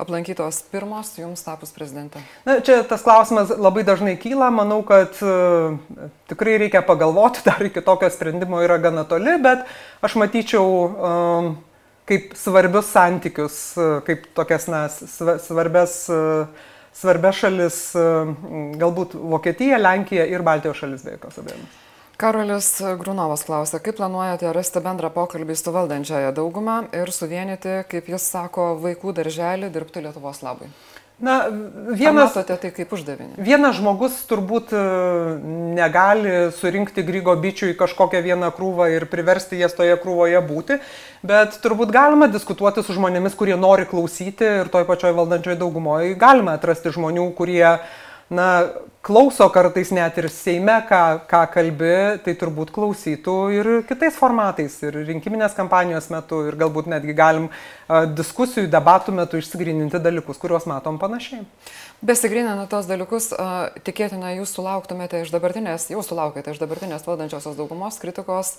aplankytos 0.00 0.39
pirmos 0.72 1.12
jums 1.18 1.42
tapus 1.44 1.72
prezidentą. 1.76 2.22
Na, 2.48 2.58
čia 2.64 2.80
tas 2.88 3.04
klausimas 3.06 3.52
labai 3.52 3.84
dažnai 3.86 4.16
kyla, 4.20 4.48
manau, 4.54 4.80
kad 4.86 5.20
uh, 5.24 5.76
tikrai 6.30 6.56
reikia 6.64 6.82
pagalvoti, 6.86 7.44
dar 7.48 7.62
iki 7.66 7.84
tokio 7.84 8.10
sprendimo 8.12 8.62
yra 8.64 8.80
gana 8.82 9.04
toli, 9.08 9.36
bet 9.42 9.68
aš 10.06 10.16
matyčiau 10.20 10.66
um, 10.88 11.52
kaip 12.10 12.34
svarbius 12.38 12.90
santykius, 12.94 13.60
uh, 13.78 14.00
kaip 14.06 14.26
tokias 14.36 14.66
na, 14.72 14.86
svarbės 14.90 16.02
uh, 16.14 16.68
svarbia 17.00 17.30
šalis, 17.32 17.76
galbūt 18.80 19.14
Vokietija, 19.14 19.78
Lenkija 19.80 20.26
ir 20.28 20.42
Baltijos 20.46 20.82
šalis 20.82 21.06
be 21.06 21.14
jokios 21.14 21.38
abejonės. 21.40 21.78
Karolis 22.20 22.68
Grunovas 23.00 23.46
klausia, 23.48 23.80
kaip 23.80 23.96
planuojate 23.96 24.52
rasti 24.52 24.82
bendrą 24.84 25.08
pokalbį 25.14 25.56
su 25.56 25.72
valdančiaja 25.72 26.34
dauguma 26.36 26.82
ir 26.92 27.08
suvienyti, 27.16 27.80
kaip 27.88 28.10
jis 28.12 28.26
sako, 28.28 28.74
vaikų 28.82 29.14
darželį 29.16 29.70
dirbti 29.72 30.02
Lietuvos 30.04 30.42
labui? 30.44 30.68
Na, 31.20 31.34
vienas, 31.92 32.30
matote 32.32 32.56
tai 32.60 32.70
kaip 32.76 32.92
uždavinį? 32.96 33.38
Vienas 33.44 33.76
žmogus 33.76 34.18
turbūt 34.28 34.70
e, 34.72 34.82
negali 35.76 36.34
surinkti 36.56 37.04
Grygo 37.04 37.34
bičių 37.40 37.72
į 37.72 37.78
kažkokią 37.80 38.22
vieną 38.24 38.48
krūvą 38.56 38.88
ir 38.94 39.04
priversti 39.08 39.60
jas 39.60 39.76
toje 39.76 39.96
krūvoje 40.00 40.40
būti, 40.48 40.78
bet 41.24 41.56
turbūt 41.64 41.92
galima 41.92 42.28
diskutuoti 42.32 42.84
su 42.84 42.96
žmonėmis, 42.96 43.36
kurie 43.36 43.56
nori 43.60 43.88
klausyti 43.88 44.48
ir 44.62 44.72
toj 44.72 44.88
pačioj 44.88 45.12
valdančioje 45.16 45.60
daugumoje 45.60 46.16
galima 46.20 46.56
atrasti 46.56 46.92
žmonių, 46.96 47.28
kurie 47.36 47.66
uh, 47.68 47.84
na, 48.30 48.68
klauso 49.02 49.46
kartais 49.52 49.90
net 49.96 50.18
ir 50.20 50.28
Seime, 50.32 50.76
ką, 50.88 51.02
ką 51.28 51.40
kalbi, 51.54 51.92
tai 52.24 52.34
turbūt 52.38 52.72
klausytų 52.74 53.36
ir 53.56 53.68
kitais 53.88 54.16
formatais, 54.18 54.76
ir 54.84 54.98
rinkiminės 55.08 55.56
kampanijos 55.56 56.10
metu, 56.12 56.42
ir 56.48 56.56
galbūt 56.60 56.90
netgi 56.92 57.16
galim 57.16 57.48
diskusijų, 58.16 58.68
debatų 58.70 59.14
metu 59.16 59.40
išsigryninti 59.40 60.00
dalykus, 60.04 60.40
kuriuos 60.42 60.68
matom 60.70 61.00
panašiai. 61.00 61.46
Besigryninant 62.04 62.68
tos 62.72 62.86
dalykus, 62.88 63.30
tikėtina, 63.84 64.34
jūs 64.38 64.54
sulauktumėte 64.56 65.20
iš 65.24 65.32
dabartinės, 65.34 65.88
jau 65.92 66.04
sulaukėte 66.04 66.54
iš 66.54 66.60
dabartinės 66.60 67.04
valdančiosios 67.04 67.58
daugumos 67.58 67.98
kritikos 68.00 68.54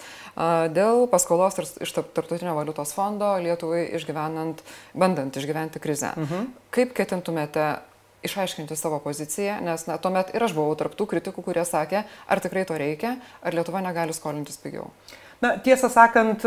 dėl 0.73 1.07
paskolos 1.09 1.57
iš 1.81 1.95
Tartutinio 2.01 2.53
valiutos 2.57 2.93
fondo 2.97 3.33
Lietuvai 3.41 3.87
išgyvenant, 3.97 4.61
bandant 4.93 5.37
išgyventi 5.37 5.81
krizę. 5.81 6.13
Mhm. 6.17 6.51
Kaip 6.73 6.93
ketintumėte 6.97 7.71
išaiškinti 8.25 8.75
savo 8.75 8.99
poziciją, 9.03 9.59
nes 9.65 9.87
na, 9.89 9.97
tuomet 10.01 10.33
ir 10.35 10.45
aš 10.45 10.53
buvau 10.57 10.75
tarptų 10.79 11.07
kritikų, 11.15 11.43
kurie 11.45 11.65
sakė, 11.67 12.05
ar 12.27 12.43
tikrai 12.43 12.65
to 12.69 12.77
reikia, 12.77 13.17
ar 13.41 13.57
Lietuva 13.57 13.81
negali 13.83 14.13
skolintis 14.15 14.59
pigiau. 14.61 14.91
Na, 15.41 15.55
tiesą 15.57 15.89
sakant, 15.89 16.43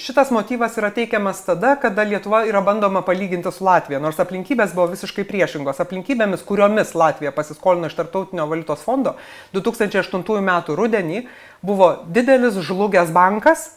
šitas 0.00 0.30
motyvas 0.32 0.78
yra 0.80 0.88
teikiamas 0.96 1.42
tada, 1.44 1.74
kada 1.80 2.06
Lietuva 2.08 2.46
yra 2.48 2.62
bandoma 2.64 3.02
palyginti 3.04 3.52
su 3.52 3.66
Latvija, 3.66 4.00
nors 4.00 4.20
aplinkybės 4.22 4.72
buvo 4.76 4.88
visiškai 4.94 5.26
priešingos. 5.28 5.82
Aplinkybėmis, 5.84 6.44
kuriomis 6.48 6.94
Latvija 6.96 7.34
pasiskolino 7.36 7.90
iš 7.90 7.98
Tartautinio 7.98 8.48
valiutos 8.48 8.80
fondo 8.86 9.16
2008 9.52 10.40
m. 10.40 10.54
rudenį, 10.80 11.26
buvo 11.60 11.92
didelis 12.08 12.56
žlugęs 12.64 13.12
bankas, 13.12 13.74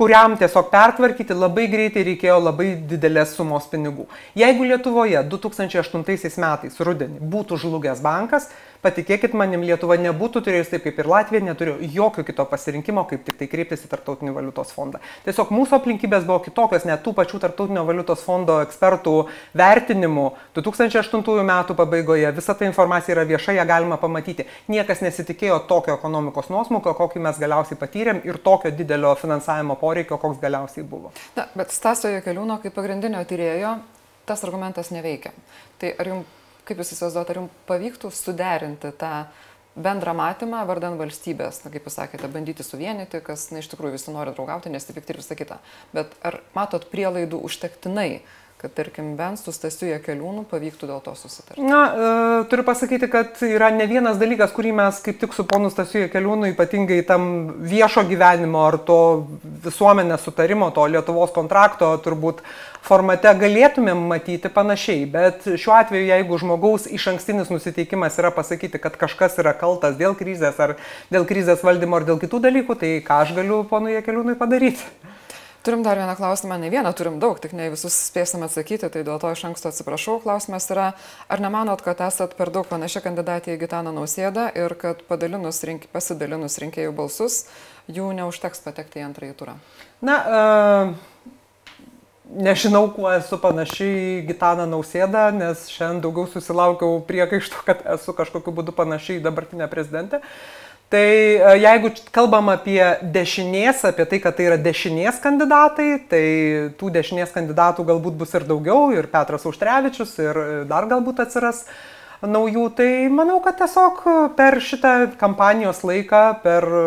kuriam 0.00 0.32
tiesiog 0.40 0.70
pertvarkyti 0.72 1.36
labai 1.36 1.66
greitai 1.68 2.06
reikėjo 2.06 2.38
labai 2.40 2.70
didelės 2.88 3.34
sumos 3.36 3.66
pinigų. 3.68 4.06
Jeigu 4.38 4.64
Lietuvoje 4.70 5.20
2008 5.28 6.40
metais 6.40 6.80
rudenį 6.80 7.20
būtų 7.34 7.58
žlugęs 7.60 8.00
bankas, 8.00 8.48
Patikėkit 8.80 9.34
manim, 9.36 9.60
Lietuva 9.60 9.98
nebūtų 10.00 10.40
turėjus 10.46 10.70
taip 10.72 10.86
kaip 10.86 11.00
ir 11.02 11.08
Latvija, 11.10 11.42
neturėjo 11.44 11.88
jokio 11.92 12.22
kito 12.24 12.46
pasirinkimo, 12.48 13.02
kaip 13.10 13.26
tik 13.26 13.36
tai 13.36 13.48
kreiptis 13.52 13.82
į 13.84 13.90
Tartautinį 13.92 14.32
valiutos 14.32 14.72
fondą. 14.72 15.02
Tiesiog 15.26 15.52
mūsų 15.52 15.76
aplinkybės 15.76 16.24
buvo 16.24 16.38
kitokios, 16.46 16.86
net 16.88 17.04
tų 17.04 17.12
pačių 17.18 17.42
Tartautinio 17.42 17.84
valiutos 17.84 18.24
fondo 18.24 18.56
ekspertų 18.64 19.14
vertinimų 19.60 20.24
2008 20.56 21.44
metų 21.52 21.76
pabaigoje. 21.76 22.32
Visa 22.40 22.56
ta 22.56 22.64
informacija 22.64 23.18
yra 23.18 23.26
vieša, 23.28 23.58
ją 23.60 23.68
galima 23.68 24.00
pamatyti. 24.00 24.48
Niekas 24.72 25.04
nesitikėjo 25.04 25.60
tokio 25.68 25.98
ekonomikos 25.98 26.48
nuosmukio, 26.48 26.96
kokį 26.96 27.24
mes 27.28 27.44
galiausiai 27.44 27.76
patyrėm 27.84 28.24
ir 28.24 28.40
tokio 28.40 28.72
didelio 28.72 29.12
finansavimo 29.20 29.76
poreikio, 29.76 30.16
koks 30.16 30.40
galiausiai 30.40 30.88
buvo. 30.88 31.12
Na, 31.36 31.50
bet 31.52 31.76
Stasio 31.76 32.16
Jekeliūno 32.16 32.62
kaip 32.64 32.72
pagrindinio 32.80 33.20
tyrėjo 33.28 33.76
tas 34.24 34.44
argumentas 34.46 34.88
neveikia. 34.94 35.36
Tai 35.80 35.96
ar 36.00 36.14
jums 36.14 36.39
kaip 36.70 36.82
jūs 36.82 36.94
įsivaizduojate, 36.94 37.34
ar 37.34 37.40
jums 37.42 37.62
pavyktų 37.68 38.10
suderinti 38.14 38.92
tą 39.00 39.14
bendrą 39.80 40.14
matymą 40.18 40.62
vardan 40.68 40.98
valstybės, 41.00 41.62
na, 41.64 41.72
kaip 41.74 41.86
jūs 41.86 41.98
sakėte, 41.98 42.30
bandyti 42.32 42.66
suvienyti, 42.66 43.20
kas, 43.26 43.48
na, 43.54 43.62
iš 43.62 43.70
tikrųjų 43.72 43.96
visi 43.96 44.14
nori 44.14 44.34
draugauti, 44.36 44.72
nesipikti 44.72 45.14
ir 45.14 45.20
visą 45.22 45.36
kitą. 45.38 45.60
Bet 45.96 46.14
ar 46.26 46.40
matot 46.56 46.86
prielaidų 46.90 47.42
užtektinai, 47.46 48.22
kad, 48.60 48.72
tarkim, 48.76 49.14
bent 49.16 49.40
su 49.40 49.54
Stasiu 49.56 49.88
Jekeliūnu 49.88 50.42
pavyktų 50.50 50.88
dėl 50.90 50.98
to 51.00 51.14
susitarti? 51.16 51.62
Na, 51.64 51.78
e, 51.88 52.08
turiu 52.52 52.64
pasakyti, 52.66 53.08
kad 53.08 53.38
yra 53.46 53.70
ne 53.72 53.86
vienas 53.88 54.18
dalykas, 54.20 54.52
kurį 54.52 54.74
mes 54.76 54.98
kaip 55.04 55.16
tik 55.22 55.32
su 55.32 55.46
ponu 55.48 55.70
Stasiu 55.72 56.02
Jekeliūnu, 56.02 56.50
ypatingai 56.52 56.98
tam 57.08 57.22
viešo 57.70 58.04
gyvenimo 58.10 58.60
ar 58.66 58.76
to 58.84 58.98
visuomenės 59.64 60.26
sutarimo, 60.26 60.68
to 60.76 60.84
Lietuvos 60.92 61.32
kontrakto 61.32 61.88
turbūt 62.04 62.42
formate 62.84 63.32
galėtumėm 63.40 64.02
matyti 64.10 64.52
panašiai, 64.52 65.06
bet 65.08 65.48
šiuo 65.48 65.78
atveju, 65.78 66.10
jeigu 66.10 66.40
žmogaus 66.42 66.84
iš 66.88 67.08
ankstinis 67.14 67.52
nusiteikimas 67.52 68.18
yra 68.20 68.32
pasakyti, 68.34 68.80
kad 68.82 69.00
kažkas 69.00 69.40
yra 69.40 69.54
kaltas 69.56 69.96
dėl 70.00 70.16
krizės 70.18 70.60
ar 70.60 70.76
dėl 71.12 71.24
krizės 71.28 71.64
valdymo 71.64 71.96
ar 71.96 72.08
dėl 72.08 72.20
kitų 72.20 72.44
dalykų, 72.50 72.76
tai 72.84 72.92
ką 73.06 73.22
aš 73.24 73.34
galiu 73.40 73.62
ponui 73.72 73.96
Jekeliūnui 73.96 74.36
padaryti? 74.40 74.84
Turim 75.62 75.82
dar 75.82 75.98
vieną 75.98 76.16
klausimą, 76.16 76.58
ne 76.58 76.70
vieną 76.70 76.92
turim 76.92 77.18
daug, 77.20 77.40
tik 77.40 77.52
ne 77.52 77.66
visus 77.68 77.92
spėsime 77.92 78.46
atsakyti, 78.48 78.88
tai 78.88 79.02
dėl 79.04 79.18
to 79.20 79.28
iš 79.28 79.42
anksto 79.44 79.68
atsiprašau. 79.68 80.14
Klausimas 80.24 80.70
yra, 80.72 80.86
ar 81.28 81.42
nemanot, 81.44 81.82
kad 81.84 82.00
esat 82.06 82.32
per 82.38 82.48
daug 82.48 82.64
panašia 82.70 83.02
kandidatė 83.04 83.52
į 83.52 83.60
Gitaną 83.60 83.92
Nausėdą 83.92 84.46
ir 84.56 84.72
kad 84.80 85.02
rink, 85.68 85.84
pasidalinus 85.92 86.56
rinkėjų 86.64 86.94
balsus, 86.96 87.44
jų 87.92 88.08
neužteks 88.16 88.64
patekti 88.64 89.02
į 89.02 89.10
antrąjį 89.10 89.36
turą? 89.36 89.58
Na, 90.00 90.16
uh, 90.16 91.28
nežinau, 92.40 92.86
kuo 92.96 93.12
esu 93.12 93.36
panaši 93.36 93.90
į 93.90 94.16
Gitaną 94.32 94.64
Nausėdą, 94.64 95.28
nes 95.36 95.68
šiandien 95.68 96.00
daugiau 96.06 96.24
susilaukiau 96.24 97.02
priekaištų, 97.04 97.62
kad 97.68 97.84
esu 97.98 98.16
kažkokiu 98.16 98.56
būdu 98.62 98.72
panaši 98.72 99.18
į 99.18 99.24
dabartinę 99.28 99.68
prezidentę. 99.68 100.24
Uh, 100.24 100.69
Tai 100.90 100.98
e, 101.06 101.50
jeigu 101.62 101.92
kalbam 102.10 102.48
apie 102.50 102.80
dešinės, 103.14 103.84
apie 103.86 104.08
tai, 104.10 104.18
kad 104.24 104.34
tai 104.34 104.48
yra 104.48 104.56
dešinės 104.58 105.20
kandidatai, 105.22 105.86
tai 106.10 106.24
tų 106.80 106.90
dešinės 106.96 107.30
kandidatų 107.30 107.84
galbūt 107.92 108.16
bus 108.18 108.34
ir 108.34 108.42
daugiau, 108.48 108.88
ir 108.90 109.06
Petras 109.12 109.46
Auštrevičius, 109.46 110.16
ir 110.18 110.40
dar 110.66 110.88
galbūt 110.90 111.22
atsiras 111.22 111.62
naujų. 112.26 112.64
Tai 112.74 112.90
manau, 113.14 113.38
kad 113.44 113.60
tiesiog 113.62 114.02
per 114.34 114.58
šitą 114.66 114.94
kampanijos 115.20 115.84
laiką, 115.86 116.26
per 116.42 116.66
e, 116.66 116.84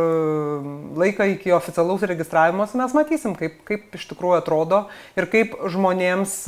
laiką 1.00 1.32
iki 1.38 1.56
oficialaus 1.56 2.04
registravimus 2.12 2.76
mes 2.76 3.00
matysim, 3.00 3.38
kaip, 3.40 3.62
kaip 3.64 3.96
iš 3.96 4.10
tikrųjų 4.12 4.42
atrodo 4.42 4.82
ir 5.16 5.32
kaip, 5.32 5.56
žmonėms, 5.72 6.42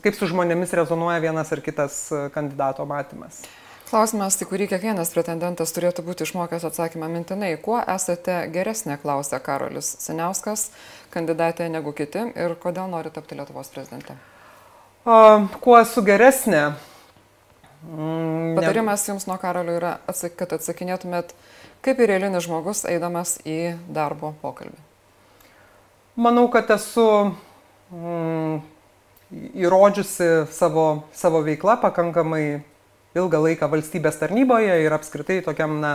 kaip 0.00 0.16
su 0.16 0.32
žmonėmis 0.32 0.72
rezonuoja 0.80 1.20
vienas 1.28 1.52
ar 1.52 1.60
kitas 1.60 2.06
kandidato 2.32 2.88
matymas. 2.88 3.44
Klausimas, 3.92 4.38
į 4.40 4.46
kurį 4.48 4.70
kiekvienas 4.70 5.10
pretendentas 5.12 5.74
turėtų 5.76 6.00
būti 6.06 6.24
išmokęs 6.24 6.62
atsakymą 6.64 7.10
mintinai. 7.12 7.50
Kuo 7.60 7.76
esate 7.76 8.38
geresnė, 8.54 8.94
klausia 9.02 9.36
Karolis 9.44 9.90
Seniauskas, 10.00 10.70
kandidatė 11.12 11.66
negu 11.68 11.92
kiti 11.92 12.22
ir 12.32 12.54
kodėl 12.62 12.88
nori 12.88 13.12
tapti 13.12 13.36
Lietuvos 13.36 13.68
prezidente? 13.74 14.16
Uh, 15.04 15.44
kuo 15.60 15.76
esu 15.76 16.00
geresnė? 16.08 16.62
Mm, 17.84 18.56
Patarimas 18.56 19.04
jums 19.10 19.28
nuo 19.28 19.36
Karolio 19.44 19.76
yra, 19.76 19.92
kad 20.40 20.56
atsakinėtumėt 20.56 21.36
kaip 21.84 22.00
ir 22.00 22.16
eilinis 22.16 22.48
žmogus 22.48 22.86
eidamas 22.88 23.42
į 23.44 23.74
darbo 23.92 24.32
pokalbį. 24.40 24.80
Manau, 26.16 26.48
kad 26.48 26.72
esu 26.72 27.06
mm, 27.92 28.60
įrodžiusi 29.52 30.32
savo, 30.48 31.02
savo 31.12 31.44
veiklą 31.44 31.76
pakankamai 31.84 32.62
ilgą 33.18 33.42
laiką 33.44 33.68
valstybės 33.72 34.18
tarnyboje 34.20 34.78
ir 34.84 34.94
apskritai 34.94 35.40
tokiam 35.44 35.78
na, 35.82 35.92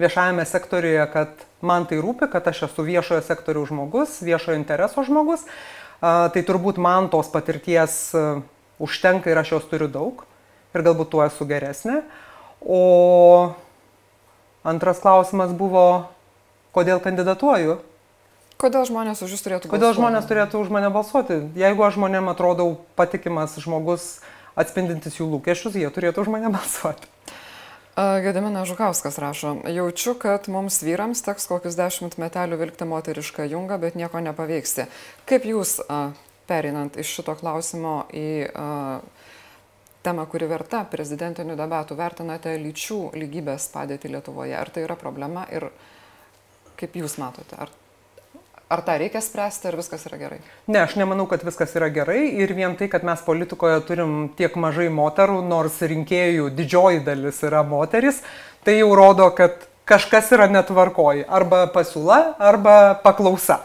viešajame 0.00 0.44
sektoriuje, 0.48 1.04
kad 1.12 1.44
man 1.64 1.88
tai 1.88 2.00
rūpi, 2.02 2.28
kad 2.32 2.46
aš 2.50 2.66
esu 2.68 2.84
viešojo 2.86 3.22
sektoriaus 3.24 3.72
žmogus, 3.72 4.20
viešojo 4.24 4.58
intereso 4.58 5.04
žmogus, 5.06 5.46
tai 6.00 6.44
turbūt 6.46 6.78
man 6.82 7.08
tos 7.12 7.30
patirties 7.32 8.12
užtenka 8.78 9.32
ir 9.32 9.40
aš 9.40 9.56
jos 9.56 9.68
turiu 9.70 9.88
daug 9.90 10.24
ir 10.76 10.84
galbūt 10.84 11.10
tuo 11.14 11.24
esu 11.24 11.48
geresnė. 11.48 12.02
O 12.60 13.54
antras 14.66 15.00
klausimas 15.02 15.54
buvo, 15.56 16.08
kodėl 16.76 17.00
kandidatuoju? 17.02 17.78
Kodėl 18.58 18.88
žmonės 18.88 19.22
už 19.22 19.36
jūs 19.36 19.44
turėtų 19.44 19.68
balsuoti? 19.68 19.74
Kodėl 19.76 19.94
žmonės 19.94 20.26
turėtų 20.26 20.60
už 20.64 20.70
mane 20.74 20.90
balsuoti? 20.90 21.36
Jeigu 21.58 21.84
aš 21.86 21.94
žmonėm 21.94 22.26
atrodau 22.32 22.72
patikimas 22.98 23.54
žmogus, 23.62 24.18
atspindintis 24.58 25.20
jų 25.20 25.28
lūkesčius, 25.36 25.78
jie 25.78 25.88
turėtų 25.94 26.24
už 26.24 26.32
mane 26.34 26.50
balsuoti. 26.54 27.06
Gediminas 27.98 28.68
Žukauskas 28.70 29.16
rašo, 29.18 29.56
jaučiu, 29.74 30.12
kad 30.22 30.46
mums 30.54 30.76
vyrams 30.86 31.18
teks 31.26 31.48
kokius 31.50 31.74
dešimt 31.74 32.14
metelių 32.22 32.60
vilkti 32.60 32.86
moterišką 32.86 33.48
jungą, 33.50 33.78
bet 33.82 33.98
nieko 33.98 34.22
nepaveiksi. 34.22 34.86
Kaip 35.26 35.48
jūs, 35.50 35.80
perinant 36.46 36.94
iš 36.94 37.16
šito 37.18 37.34
klausimo 37.40 38.04
į 38.14 38.28
temą, 40.06 40.28
kuri 40.30 40.46
verta 40.46 40.84
prezidentinių 40.86 41.58
debatų, 41.58 41.98
vertinate 41.98 42.54
lyčių 42.62 43.00
lygybės 43.18 43.66
padėti 43.74 44.14
Lietuvoje? 44.14 44.54
Ar 44.54 44.70
tai 44.70 44.86
yra 44.86 44.94
problema 44.94 45.42
ir 45.50 45.66
kaip 46.78 46.94
jūs 47.02 47.18
matote? 47.18 47.58
Ar 47.58 47.74
Ar 48.68 48.82
tą 48.84 48.98
reikia 49.00 49.22
spręsti, 49.24 49.64
ar 49.70 49.76
viskas 49.78 50.02
yra 50.04 50.18
gerai? 50.20 50.38
Ne, 50.68 50.82
aš 50.82 50.98
nemanau, 51.00 51.24
kad 51.30 51.40
viskas 51.40 51.70
yra 51.78 51.86
gerai 51.88 52.26
ir 52.36 52.50
vien 52.52 52.74
tai, 52.76 52.90
kad 52.92 53.06
mes 53.06 53.22
politikoje 53.24 53.78
turim 53.88 54.10
tiek 54.36 54.58
mažai 54.60 54.90
moterų, 54.92 55.38
nors 55.48 55.78
rinkėjų 55.80 56.50
didžioji 56.58 57.00
dalis 57.06 57.40
yra 57.48 57.62
moteris, 57.64 58.20
tai 58.68 58.74
jau 58.82 58.90
rodo, 58.98 59.30
kad 59.32 59.64
kažkas 59.88 60.28
yra 60.36 60.50
netvarkoji. 60.52 61.24
Arba 61.24 61.62
pasiūla, 61.72 62.18
arba 62.50 62.76
paklausa. 63.00 63.62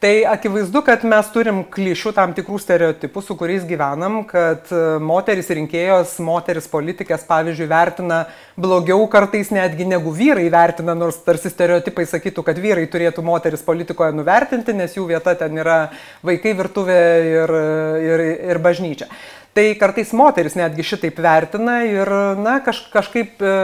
Tai 0.00 0.22
akivaizdu, 0.24 0.80
kad 0.80 1.02
mes 1.04 1.26
turim 1.28 1.58
klišių 1.68 2.14
tam 2.16 2.30
tikrų 2.32 2.56
stereotipų, 2.62 3.20
su 3.20 3.34
kuriais 3.36 3.66
gyvenam, 3.68 4.22
kad 4.24 4.70
e, 4.72 4.78
moteris 5.04 5.50
rinkėjos, 5.52 6.14
moteris 6.24 6.64
politikės, 6.72 7.26
pavyzdžiui, 7.28 7.66
vertina 7.68 8.22
blogiau 8.56 9.04
kartais 9.12 9.50
netgi 9.52 9.84
negu 9.84 10.14
vyrai 10.16 10.46
vertina, 10.48 10.94
nors 10.96 11.18
tarsi 11.26 11.52
stereotipai 11.52 12.06
sakytų, 12.08 12.46
kad 12.46 12.62
vyrai 12.64 12.86
turėtų 12.88 13.26
moteris 13.28 13.60
politikoje 13.66 14.16
nuvertinti, 14.16 14.72
nes 14.78 14.96
jų 14.96 15.04
vieta 15.10 15.36
ten 15.36 15.60
yra 15.60 15.76
vaikai 16.24 16.56
virtuvė 16.62 17.00
ir, 17.34 17.54
ir, 18.00 18.24
ir 18.54 18.62
bažnyčia. 18.64 19.10
Tai 19.50 19.64
kartais 19.80 20.12
moteris 20.14 20.54
netgi 20.54 20.84
šitaip 20.86 21.16
vertina 21.18 21.80
ir 21.82 22.06
na, 22.38 22.60
kaž, 22.62 22.84
kažkaip 22.92 23.40
e, 23.42 23.54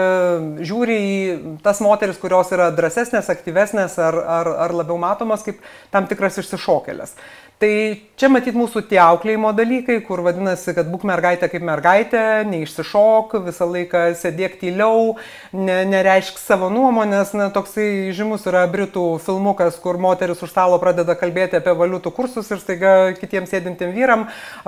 žiūri 0.67 0.97
į 0.99 1.19
tas 1.63 1.79
moteris, 1.85 2.19
kurios 2.19 2.51
yra 2.51 2.73
drąsesnės, 2.75 3.31
aktyvesnės 3.31 3.95
ar, 4.03 4.19
ar, 4.19 4.51
ar 4.67 4.75
labiau 4.75 4.99
matomas 4.99 5.47
kaip 5.47 5.61
tam 5.95 6.09
tikras 6.11 6.41
išsišokėlės. 6.43 7.15
Tai 7.57 7.73
čia 8.21 8.29
matyt 8.29 8.53
mūsų 8.53 8.83
tie 8.91 8.99
auklėjimo 9.01 9.49
dalykai, 9.57 9.95
kur 10.05 10.21
vadinasi, 10.21 10.75
kad 10.77 10.91
būk 10.93 11.07
mergaitė 11.09 11.49
kaip 11.49 11.63
mergaitė, 11.65 12.21
neišsišok, 12.51 13.33
visą 13.47 13.65
laiką 13.71 14.03
sėdėk 14.21 14.59
tyliau, 14.61 15.15
ne, 15.57 15.79
nereišk 15.89 16.37
savo 16.37 16.69
nuomonės. 16.69 17.33
Na, 17.33 17.47
toksai 17.55 18.13
žymus 18.17 18.45
yra 18.51 18.67
Britų 18.69 19.05
filmukas, 19.25 19.79
kur 19.81 19.97
moteris 19.97 20.43
už 20.45 20.53
stalo 20.53 20.77
pradeda 20.83 21.17
kalbėti 21.17 21.57
apie 21.57 21.73
valiutų 21.81 22.13
kursus 22.19 22.51
ir 22.53 22.61
staiga 22.61 22.93
kitiems 23.17 23.49
sėdintiem 23.55 23.97
vyram 23.97 24.27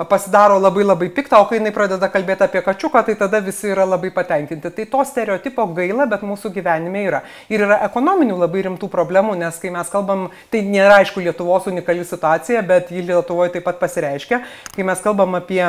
pasidaro 0.09 0.57
labai 0.57 0.87
labai 0.87 1.11
piktą, 1.13 1.43
o 1.43 1.45
kai 1.45 1.61
jinai 1.61 1.75
pradeda 1.77 2.09
kalbėti 2.09 2.47
apie 2.47 2.65
kačiuką, 2.65 3.05
tai 3.05 3.17
tada 3.21 3.43
visi 3.45 3.69
yra 3.69 3.85
labai 3.85 4.09
patenkinti. 4.17 4.73
Tai 4.73 4.87
to 4.95 5.05
stereotipo 5.05 5.67
gaila, 5.77 6.09
bet 6.09 6.25
mūsų 6.25 6.55
gyvenime 6.57 7.05
yra. 7.05 7.21
Ir 7.53 7.67
yra 7.67 7.83
ekonominių 7.85 8.41
labai 8.47 8.65
rimtų 8.71 8.89
problemų, 8.89 9.37
nes 9.45 9.61
kai 9.61 9.69
mes 9.77 9.93
kalbam, 9.93 10.31
tai 10.49 10.65
nėra 10.65 11.03
aišku 11.03 11.21
Lietuvos 11.21 11.69
unikali 11.69 12.01
situacija, 12.01 12.65
bet 12.65 12.78
bet 12.79 12.91
ji 12.95 13.03
Lietuvoje 13.05 13.53
taip 13.53 13.67
pat 13.67 13.79
pasireiškia, 13.83 14.43
kai 14.75 14.87
mes 14.87 15.03
kalbam 15.03 15.35
apie 15.39 15.63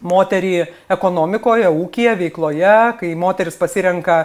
moterį 0.00 0.54
ekonomikoje, 0.90 1.68
ūkija, 1.68 2.14
veikloje, 2.20 2.76
kai 3.00 3.10
moteris 3.18 3.58
pasirenka, 3.60 4.22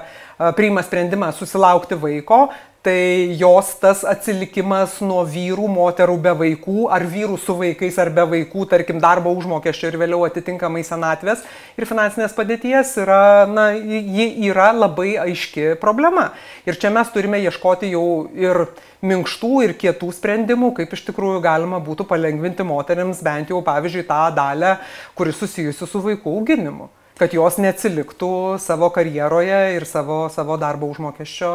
priima 0.56 0.84
sprendimą 0.86 1.32
susilaukti 1.36 1.98
vaiko, 2.00 2.46
tai 2.86 3.34
jos 3.40 3.72
tas 3.82 4.04
atsilikimas 4.06 5.00
nuo 5.02 5.24
vyrų, 5.26 5.66
moterų 5.74 6.16
be 6.22 6.34
vaikų, 6.38 6.84
ar 6.94 7.06
vyrų 7.10 7.40
su 7.42 7.56
vaikais, 7.58 7.98
ar 8.02 8.12
be 8.14 8.26
vaikų, 8.30 8.68
tarkim, 8.70 9.00
darbo 9.02 9.32
užmokesčio 9.34 9.90
ir 9.90 9.98
vėliau 9.98 10.22
atitinkamai 10.28 10.84
senatvės 10.86 11.42
ir 11.80 11.88
finansinės 11.90 12.36
padėties 12.38 12.92
yra, 13.02 13.48
na, 13.50 13.72
ji 13.74 14.28
yra 14.52 14.70
labai 14.76 15.16
aiški 15.24 15.72
problema. 15.82 16.28
Ir 16.70 16.78
čia 16.78 16.92
mes 16.94 17.10
turime 17.14 17.40
ieškoti 17.42 17.90
jau 17.96 18.06
ir 18.38 18.68
minkštų 19.06 19.54
ir 19.66 19.74
kietų 19.82 20.12
sprendimų, 20.20 20.76
kaip 20.78 20.94
iš 20.94 21.08
tikrųjų 21.10 21.42
galima 21.46 21.82
būtų 21.82 22.06
palengvinti 22.12 22.68
moteriams 22.68 23.24
bent 23.26 23.50
jau, 23.50 23.64
pavyzdžiui, 23.66 24.06
tą 24.06 24.28
dalę, 24.38 24.78
kuri 25.18 25.34
susijusi 25.34 25.90
su 25.90 26.04
vaikų 26.06 26.38
auginimu 26.38 26.92
kad 27.20 27.34
jos 27.34 27.58
neatsiliktų 27.64 28.30
savo 28.60 28.90
karjeroje 28.94 29.60
ir 29.78 29.86
savo, 29.88 30.26
savo 30.34 30.58
darbo 30.60 30.90
užmokesčio 30.92 31.52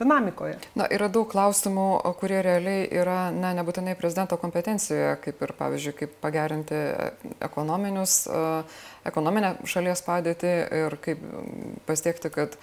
dinamikoje. 0.00 0.56
Na, 0.78 0.86
yra 0.92 1.10
daug 1.12 1.28
klausimų, 1.30 1.88
kurie 2.20 2.40
realiai 2.44 2.86
yra, 2.88 3.18
na, 3.34 3.52
nebūtinai 3.58 3.96
prezidento 4.00 4.38
kompetencijoje, 4.40 5.12
kaip 5.26 5.44
ir, 5.44 5.52
pavyzdžiui, 5.58 5.94
kaip 5.98 6.14
pagerinti 6.24 6.80
ekonominius, 7.44 8.22
ekonominę 9.04 9.54
šalies 9.68 10.02
padėtį 10.06 10.54
ir 10.80 10.96
kaip 11.04 11.26
pasiekti, 11.88 12.32
kad 12.32 12.56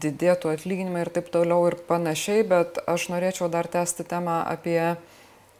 didėtų 0.00 0.52
atlyginimai 0.52 1.04
ir 1.04 1.12
taip 1.12 1.28
toliau 1.32 1.68
ir 1.68 1.76
panašiai, 1.88 2.44
bet 2.48 2.80
aš 2.88 3.08
norėčiau 3.12 3.48
dar 3.52 3.68
tęsti 3.68 4.04
temą 4.08 4.42
apie 4.48 4.80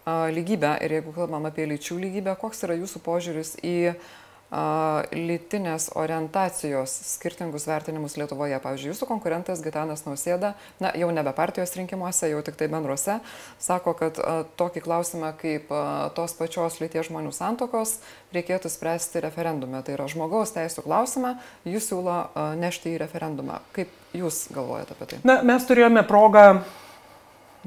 lygybę 0.09 0.73
ir 0.85 0.97
jeigu 0.97 1.13
kalbam 1.13 1.45
apie 1.49 1.69
lyčių 1.69 1.99
lygybę, 2.01 2.33
koks 2.41 2.65
yra 2.65 2.77
jūsų 2.81 3.01
požiūris 3.05 3.55
į 3.61 3.77
uh, 3.93 4.09
lytinės 4.49 5.91
orientacijos 6.01 6.93
skirtingus 7.05 7.67
vertinimus 7.69 8.17
Lietuvoje. 8.17 8.57
Pavyzdžiui, 8.65 8.95
jūsų 8.95 9.09
konkurentas 9.11 9.61
Gitanas 9.61 10.07
Nausėda, 10.07 10.55
na, 10.81 10.93
jau 10.97 11.11
nebe 11.13 11.35
partijos 11.37 11.75
rinkimuose, 11.77 12.31
jau 12.33 12.41
tik 12.47 12.57
tai 12.57 12.71
bendruose, 12.73 13.19
sako, 13.61 13.93
kad 13.99 14.21
a, 14.23 14.41
tokį 14.57 14.83
klausimą 14.87 15.35
kaip 15.41 15.69
a, 15.69 16.09
tos 16.17 16.33
pačios 16.39 16.81
lyties 16.81 17.11
žmonių 17.11 17.35
santokos 17.37 17.99
reikėtų 18.33 18.73
spręsti 18.73 19.21
referendume. 19.27 19.83
Tai 19.85 19.99
yra 19.99 20.09
žmogaus 20.09 20.55
teisų 20.57 20.87
klausimą, 20.89 21.37
jūs 21.69 21.91
siūlo 21.93 22.17
a, 22.17 22.49
nešti 22.57 22.95
į 22.97 23.03
referendumą. 23.05 23.61
Kaip 23.77 23.93
jūs 24.17 24.47
galvojate 24.57 24.97
apie 24.97 25.13
tai? 25.13 25.21
Na, 25.29 25.43
mes 25.45 25.69
turėjome 25.69 26.07
progą 26.09 26.49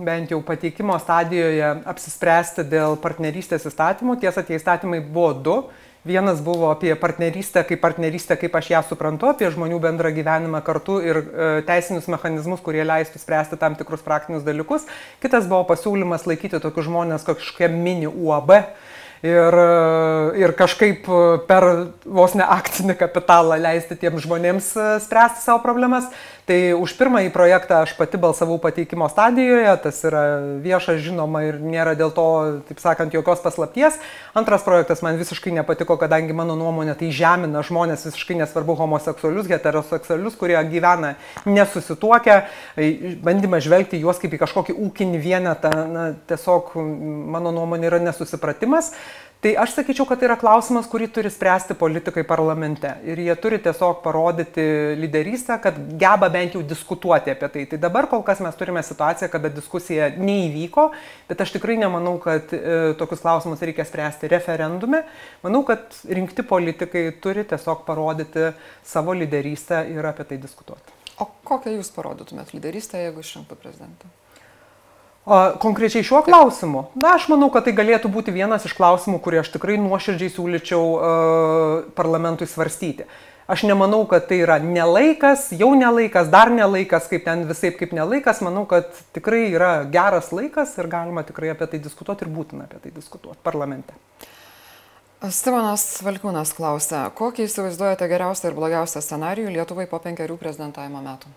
bent 0.02 0.32
jau 0.34 0.42
pateikimo 0.42 0.98
stadijoje 1.04 1.68
apsispręsti 1.94 2.66
dėl 2.72 2.98
partnerystės 3.04 3.70
įstatymų. 3.70 4.18
Tiesa, 4.22 4.42
tie 4.48 4.58
įstatymai 4.58 5.04
buvo 5.06 5.32
du 5.38 5.58
Vienas 6.06 6.42
buvo 6.42 6.72
apie 6.74 6.96
partnerystę, 6.96 7.62
kaip 7.64 7.82
partnerystę, 7.82 8.34
kaip 8.42 8.56
aš 8.58 8.72
ją 8.72 8.80
suprantu, 8.90 9.28
apie 9.30 9.52
žmonių 9.54 9.78
bendrą 9.84 10.10
gyvenimą 10.16 10.64
kartu 10.66 10.96
ir 11.06 11.20
e, 11.22 11.50
teisinius 11.68 12.08
mechanizmus, 12.10 12.64
kurie 12.66 12.82
leistų 12.82 13.22
spręsti 13.22 13.60
tam 13.62 13.76
tikrus 13.78 14.02
praktinius 14.02 14.42
dalykus. 14.42 14.88
Kitas 15.22 15.46
buvo 15.46 15.62
pasiūlymas 15.70 16.26
laikyti 16.26 16.58
tokius 16.64 16.90
žmonės 16.90 17.28
kažkokie 17.28 17.70
mini 17.70 18.10
UAB 18.10 18.56
ir, 19.22 19.60
ir 20.42 20.54
kažkaip 20.58 21.06
per 21.46 21.68
vos 22.06 22.34
ne 22.34 22.50
akcinį 22.50 22.98
kapitalą 22.98 23.60
leisti 23.62 24.00
tiems 24.02 24.26
žmonėms 24.26 24.74
e, 24.74 24.90
spręsti 25.06 25.46
savo 25.46 25.62
problemas. 25.62 26.10
Tai 26.52 26.74
už 26.84 26.92
pirmąjį 27.00 27.30
projektą 27.32 27.78
aš 27.86 27.94
pati 27.96 28.20
balsavau 28.20 28.58
pateikimo 28.60 29.06
stadijoje, 29.08 29.72
tas 29.86 30.02
yra 30.04 30.24
vieša, 30.60 30.98
žinoma 31.00 31.46
ir 31.48 31.62
nėra 31.64 31.94
dėl 31.96 32.12
to, 32.12 32.26
taip 32.68 32.82
sakant, 32.84 33.16
jokios 33.16 33.40
paslapties. 33.40 33.96
Antras 34.36 34.66
projektas 34.66 35.00
man 35.06 35.16
visiškai 35.16 35.54
nepatiko, 35.56 35.96
kadangi 36.02 36.36
mano 36.36 36.58
nuomonė 36.60 36.98
tai 37.00 37.14
žemina 37.16 37.64
žmonės 37.64 38.04
visiškai 38.10 38.42
nesvarbu 38.42 38.76
homoseksualius, 38.82 39.48
heteroseksualius, 39.48 40.36
kurie 40.36 40.60
gyvena 40.68 41.14
nesusituokę, 41.48 42.42
bandymas 43.24 43.64
žvelgti 43.70 44.04
juos 44.04 44.20
kaip 44.20 44.36
į 44.36 44.44
kažkokį 44.44 44.76
ūkinį 44.90 45.24
vienetą, 45.24 45.72
na, 45.88 46.08
tiesiog 46.28 46.76
mano 47.32 47.56
nuomonė 47.56 47.94
yra 47.94 48.04
nesusipratimas. 48.12 48.92
Tai 49.42 49.56
aš 49.58 49.72
sakyčiau, 49.74 50.06
kad 50.06 50.20
tai 50.22 50.28
yra 50.28 50.36
klausimas, 50.38 50.86
kurį 50.86 51.08
turi 51.16 51.30
spręsti 51.34 51.74
politikai 51.74 52.22
parlamente. 52.30 52.92
Ir 53.10 53.18
jie 53.24 53.34
turi 53.42 53.58
tiesiog 53.64 54.04
parodyti 54.04 54.66
lyderystę, 55.02 55.58
kad 55.64 55.80
geba 55.98 56.30
bent 56.30 56.54
jau 56.54 56.62
diskutuoti 56.62 57.34
apie 57.34 57.50
tai. 57.56 57.64
Tai 57.72 57.80
dabar 57.82 58.06
kol 58.12 58.22
kas 58.28 58.44
mes 58.46 58.60
turime 58.60 58.86
situaciją, 58.86 59.32
kada 59.34 59.50
diskusija 59.50 60.12
neįvyko, 60.22 60.86
bet 61.32 61.42
aš 61.42 61.56
tikrai 61.58 61.80
nemanau, 61.82 62.20
kad 62.22 62.54
e, 62.54 62.62
tokius 63.02 63.26
klausimus 63.26 63.66
reikia 63.66 63.88
spręsti 63.90 64.30
referendume. 64.30 65.02
Manau, 65.42 65.66
kad 65.66 65.90
rinkti 66.06 66.46
politikai 66.46 67.08
turi 67.26 67.48
tiesiog 67.50 67.82
parodyti 67.90 68.52
savo 68.86 69.18
lyderystę 69.18 69.88
ir 69.90 70.06
apie 70.06 70.30
tai 70.30 70.38
diskutuoti. 70.46 71.00
O 71.18 71.32
kokią 71.50 71.80
jūs 71.80 71.90
parodytumėt 71.98 72.54
lyderystę, 72.54 73.02
jeigu 73.08 73.26
išrinktų 73.26 73.58
prezidentą? 73.58 74.14
Konkrečiai 75.26 76.02
šiuo 76.02 76.24
klausimu, 76.26 76.88
na, 76.98 77.14
aš 77.14 77.28
manau, 77.30 77.52
kad 77.54 77.68
tai 77.68 77.76
galėtų 77.78 78.10
būti 78.10 78.34
vienas 78.34 78.64
iš 78.66 78.74
klausimų, 78.74 79.20
kurį 79.22 79.44
aš 79.44 79.52
tikrai 79.54 79.76
nuoširdžiai 79.78 80.34
siūlyčiau 80.34 80.82
uh, 80.82 81.92
parlamentui 81.94 82.48
svarstyti. 82.50 83.06
Aš 83.52 83.66
nemanau, 83.68 84.00
kad 84.10 84.26
tai 84.30 84.40
yra 84.42 84.56
nelaikas, 84.64 85.50
jau 85.54 85.74
nelaikas, 85.78 86.30
dar 86.34 86.50
nelaikas, 86.50 87.06
kaip 87.12 87.26
ten 87.26 87.44
visai 87.50 87.74
kaip 87.76 87.94
nelaikas. 87.94 88.40
Manau, 88.46 88.64
kad 88.70 88.90
tikrai 89.14 89.44
yra 89.52 89.84
geras 89.92 90.32
laikas 90.34 90.74
ir 90.80 90.90
galima 90.90 91.26
tikrai 91.28 91.52
apie 91.54 91.68
tai 91.70 91.82
diskutuoti 91.84 92.26
ir 92.26 92.32
būtina 92.32 92.66
apie 92.66 92.80
tai 92.86 92.94
diskutuoti 92.96 93.42
parlamente. 93.44 93.94
Simonas 95.22 96.00
Valkūnas 96.02 96.56
klausia, 96.58 97.04
kokį 97.14 97.46
įsivaizduojate 97.46 98.08
geriausią 98.10 98.50
ir 98.50 98.58
blogiausią 98.58 99.04
scenarijų 99.06 99.52
Lietuvai 99.54 99.86
po 99.92 100.00
penkerių 100.02 100.40
prezidentavimo 100.42 101.04
metų? 101.06 101.30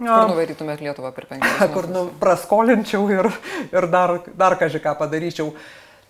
Kur 0.00 0.30
nuvarytumėt 0.32 0.80
Lietuvą 0.80 1.12
per 1.12 1.28
penkias 1.28 1.58
metus? 1.58 1.72
Kur 1.76 1.88
nu, 1.92 2.06
praskolinčiau 2.22 3.04
ir, 3.12 3.28
ir 3.68 3.86
dar, 3.92 4.16
dar 4.32 4.56
kažką 4.60 4.96
padaryčiau. 4.98 5.52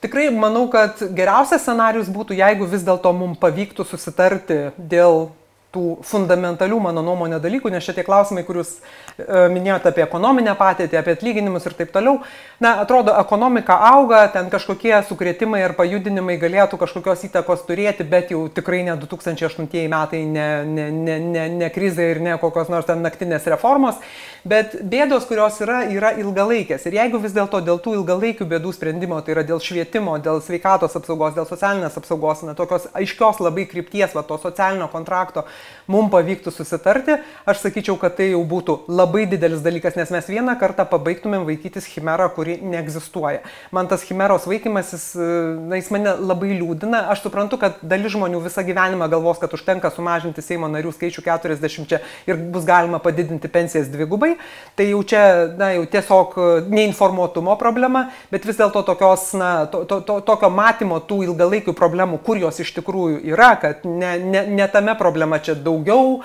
Tikrai 0.00 0.30
manau, 0.32 0.64
kad 0.72 1.02
geriausias 1.12 1.66
scenarius 1.66 2.08
būtų, 2.08 2.38
jeigu 2.38 2.68
vis 2.70 2.86
dėlto 2.86 3.10
mums 3.12 3.40
pavyktų 3.42 3.84
susitarti 3.84 4.60
dėl 4.78 5.26
tų 5.74 6.00
fundamentalių, 6.02 6.80
mano 6.82 7.02
nuomonė, 7.06 7.38
dalykų, 7.42 7.70
nes 7.70 7.84
šitie 7.86 8.02
klausimai, 8.02 8.42
kuriuos 8.46 8.72
e, 8.74 9.44
minėjote 9.52 9.92
apie 9.92 10.02
ekonominę 10.02 10.56
patirtį, 10.58 10.98
apie 10.98 11.14
atlyginimus 11.14 11.68
ir 11.68 11.76
taip 11.78 11.92
toliau, 11.94 12.16
na, 12.62 12.72
atrodo, 12.82 13.14
ekonomika 13.20 13.76
auga, 13.92 14.24
ten 14.34 14.50
kažkokie 14.50 14.96
sukrėtimai 15.06 15.62
ar 15.68 15.76
pajudinimai 15.78 16.40
galėtų 16.42 16.80
kažkokios 16.80 17.22
įtakos 17.28 17.62
turėti, 17.68 18.06
bet 18.08 18.32
jau 18.34 18.42
tikrai 18.50 18.82
ne 18.88 18.96
2008 18.98 19.86
metai, 19.94 20.24
ne, 20.26 20.48
ne, 20.66 20.88
ne, 20.90 21.18
ne, 21.28 21.46
ne 21.62 21.70
krizė 21.70 22.10
ir 22.16 22.22
ne 22.24 22.34
kokios 22.42 22.72
nors 22.72 22.90
ten 22.90 23.06
naktinės 23.06 23.46
reformos, 23.54 24.02
bet 24.42 24.74
bėdos, 24.82 25.28
kurios 25.30 25.60
yra, 25.62 25.84
yra 25.92 26.12
ilgalaikės. 26.18 26.88
Ir 26.88 26.98
jeigu 26.98 27.22
vis 27.22 27.36
dėlto 27.36 27.62
dėl 27.62 27.78
tų 27.84 27.94
ilgalaikių 28.00 28.48
bėdų 28.50 28.74
sprendimo, 28.74 29.22
tai 29.22 29.36
yra 29.36 29.46
dėl 29.46 29.62
švietimo, 29.62 30.18
dėl 30.18 30.42
sveikatos 30.42 30.98
apsaugos, 30.98 31.38
dėl 31.38 31.46
socialinės 31.46 31.98
apsaugos, 32.00 32.42
na, 32.48 32.58
tokios 32.58 32.90
aiškios 32.96 33.38
labai 33.44 33.68
krypties, 33.70 34.16
va, 34.16 34.26
to 34.26 34.40
socialinio 34.42 34.90
kontrakto, 34.90 35.46
mums 35.90 36.10
pavyktų 36.12 36.52
susitarti, 36.54 37.18
aš 37.48 37.64
sakyčiau, 37.64 37.96
kad 38.00 38.16
tai 38.18 38.30
jau 38.32 38.40
būtų 38.46 38.76
labai 38.90 39.24
didelis 39.30 39.62
dalykas, 39.64 39.96
nes 39.98 40.10
mes 40.14 40.28
vieną 40.30 40.54
kartą 40.60 40.86
pabaigtumėm 40.88 41.46
vaikytis 41.48 41.88
chimerą, 41.90 42.28
kuri 42.34 42.58
neegzistuoja. 42.62 43.42
Man 43.74 43.90
tas 43.90 44.04
chimeros 44.06 44.46
vaikymasis, 44.50 45.10
na, 45.16 45.78
jis 45.80 45.90
mane 45.94 46.14
labai 46.18 46.54
liūdina. 46.54 47.04
Aš 47.12 47.24
suprantu, 47.26 47.58
kad 47.60 47.80
dalis 47.82 48.14
žmonių 48.14 48.42
visą 48.44 48.64
gyvenimą 48.66 49.10
galvos, 49.10 49.40
kad 49.42 49.52
užtenka 49.56 49.90
sumažinti 49.94 50.44
Seimo 50.44 50.70
narių 50.70 50.92
skaičių 50.94 51.24
40 51.26 51.96
ir 52.30 52.40
bus 52.54 52.66
galima 52.68 53.00
padidinti 53.02 53.50
pensijas 53.50 53.90
dvigubai. 53.90 54.36
Tai 54.78 54.86
jau 54.86 55.02
čia, 55.06 55.22
na, 55.58 55.72
jau 55.76 55.86
tiesiog 55.90 56.38
neinformuotumo 56.70 57.56
problema, 57.60 58.06
bet 58.30 58.46
vis 58.48 58.58
dėlto 58.60 58.84
tokios, 58.86 59.30
na, 59.38 59.50
to, 59.70 59.82
to, 59.90 60.00
to, 60.06 60.20
tokio 60.26 60.50
matymo 60.54 61.00
tų 61.02 61.22
ilgalaikių 61.28 61.74
problemų, 61.76 62.20
kur 62.26 62.40
jos 62.40 62.62
iš 62.62 62.72
tikrųjų 62.78 63.22
yra, 63.32 63.52
kad 63.60 63.84
ne, 63.88 64.16
ne, 64.22 64.44
ne 64.50 64.68
tame 64.72 64.94
problema 64.98 65.40
čia 65.42 65.49
daugiau 65.58 66.20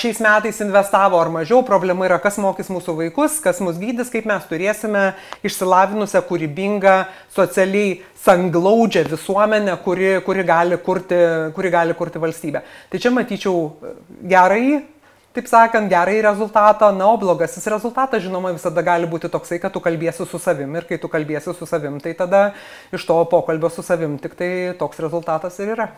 šiais 0.00 0.20
metais 0.22 0.60
investavo 0.64 1.18
ar 1.20 1.30
mažiau, 1.32 1.62
problema 1.66 2.08
yra, 2.08 2.18
kas 2.22 2.38
mokys 2.42 2.70
mūsų 2.72 2.96
vaikus, 3.04 3.38
kas 3.44 3.62
mus 3.64 3.80
gydys, 3.80 4.12
kaip 4.12 4.28
mes 4.28 4.46
turėsime 4.50 5.04
išsilavinusią, 5.46 6.22
kūrybingą, 6.28 6.96
socialiai 7.36 7.98
sanglaudžią 8.24 9.06
visuomenę, 9.10 9.76
kuri, 9.84 10.14
kuri, 10.26 10.46
gali 10.46 10.80
kurti, 10.84 11.20
kuri 11.56 11.74
gali 11.74 11.96
kurti 11.98 12.22
valstybę. 12.22 12.64
Tai 12.90 13.02
čia 13.02 13.14
matyčiau 13.14 13.68
gerai 14.28 14.80
taip 15.30 15.46
sakant, 15.46 15.86
gerai 15.90 16.18
rezultatą, 16.22 16.90
na, 16.92 17.06
o 17.06 17.16
blogasis 17.18 17.66
rezultatas, 17.70 18.22
žinoma, 18.24 18.50
visada 18.56 18.82
gali 18.82 19.06
būti 19.10 19.30
toksai, 19.30 19.60
kad 19.62 19.70
tu 19.70 19.82
kalbėsi 19.82 20.26
su 20.26 20.40
savim 20.42 20.74
ir 20.74 20.88
kai 20.88 20.98
tu 20.98 21.10
kalbėsi 21.10 21.54
su 21.54 21.68
savim, 21.70 22.00
tai 22.02 22.16
tada 22.18 22.48
iš 22.90 23.06
to 23.06 23.18
pokalbio 23.30 23.70
su 23.70 23.84
savim 23.86 24.18
tik 24.18 24.34
tai 24.38 24.50
toks 24.80 24.98
rezultatas 24.98 25.60
ir 25.62 25.76
yra. 25.76 25.92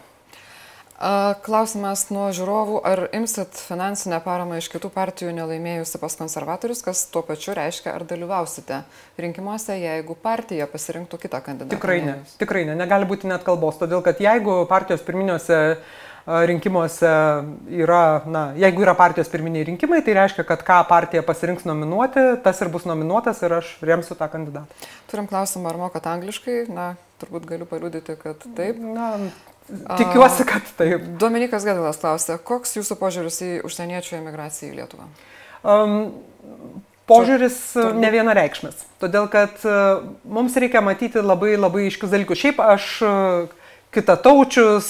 Klausimas 1.43 2.05
nuo 2.15 2.29
žiūrovų, 2.31 2.77
ar 2.87 3.01
imsit 3.17 3.59
finansinę 3.59 4.21
paramą 4.23 4.61
iš 4.61 4.69
kitų 4.71 4.93
partijų 4.95 5.33
nelaimėjusi 5.35 5.99
pas 5.99 6.15
konservatorius, 6.21 6.85
kas 6.87 7.01
tuo 7.11 7.25
pačiu 7.27 7.57
reiškia, 7.59 7.97
ar 7.97 8.05
dalyvausite 8.07 8.85
rinkimuose, 9.19 9.75
jeigu 9.83 10.15
partija 10.15 10.69
pasirinktų 10.71 11.19
kitą 11.25 11.43
kandidatą? 11.43 11.75
Tikrai 11.75 11.99
ne, 12.07 12.17
tikrai 12.39 12.63
ne, 12.71 12.79
negali 12.79 13.11
būti 13.11 13.27
net 13.27 13.43
kalbos, 13.43 13.81
todėl 13.83 14.05
kad 14.07 14.23
jeigu 14.23 14.61
partijos 14.71 15.03
pirminiuose 15.03 15.59
rinkimuose 16.23 17.11
yra, 17.83 18.23
na, 18.31 18.47
jeigu 18.55 18.85
yra 18.87 18.95
partijos 18.95 19.31
pirminiai 19.33 19.67
rinkimai, 19.73 20.05
tai 20.07 20.15
reiškia, 20.21 20.47
kad 20.47 20.63
ką 20.63 20.81
partija 20.87 21.27
pasirinks 21.27 21.67
nominuoti, 21.67 22.29
tas 22.45 22.63
ir 22.63 22.71
bus 22.71 22.87
nominuotas 22.87 23.43
ir 23.43 23.59
aš 23.59 23.75
remsiu 23.83 24.15
tą 24.15 24.31
kandidatą. 24.31 24.87
Turim 25.11 25.27
klausimą, 25.27 25.73
ar 25.73 25.83
mokat 25.83 26.07
angliškai, 26.15 26.61
na, 26.71 26.93
turbūt 27.19 27.49
galiu 27.51 27.67
paliudyti, 27.67 28.15
kad 28.23 28.47
taip. 28.55 28.79
Na, 28.79 29.17
Tikiuosi, 29.71 30.45
kad 30.49 30.67
taip. 30.79 31.05
Dominikas 31.21 31.65
Gadilas 31.67 32.01
klausė, 32.03 32.37
koks 32.43 32.77
jūsų 32.77 32.97
požiūris 33.01 33.39
į 33.47 33.51
užsieniečių 33.69 34.17
emigraciją 34.19 34.73
į 34.73 34.79
Lietuvą? 34.81 35.07
Um, 35.63 35.95
požiūris 37.11 37.59
ne 37.97 38.11
vienareikšmis, 38.13 38.83
todėl 39.03 39.29
kad 39.33 39.63
uh, 39.69 40.03
mums 40.25 40.59
reikia 40.59 40.83
matyti 40.85 41.23
labai 41.23 41.55
labai 41.57 41.87
iškius 41.89 42.13
dalykus. 42.13 42.43
Šiaip 42.43 42.61
aš 42.65 42.89
uh, 43.07 43.62
kitataučius, 43.93 44.87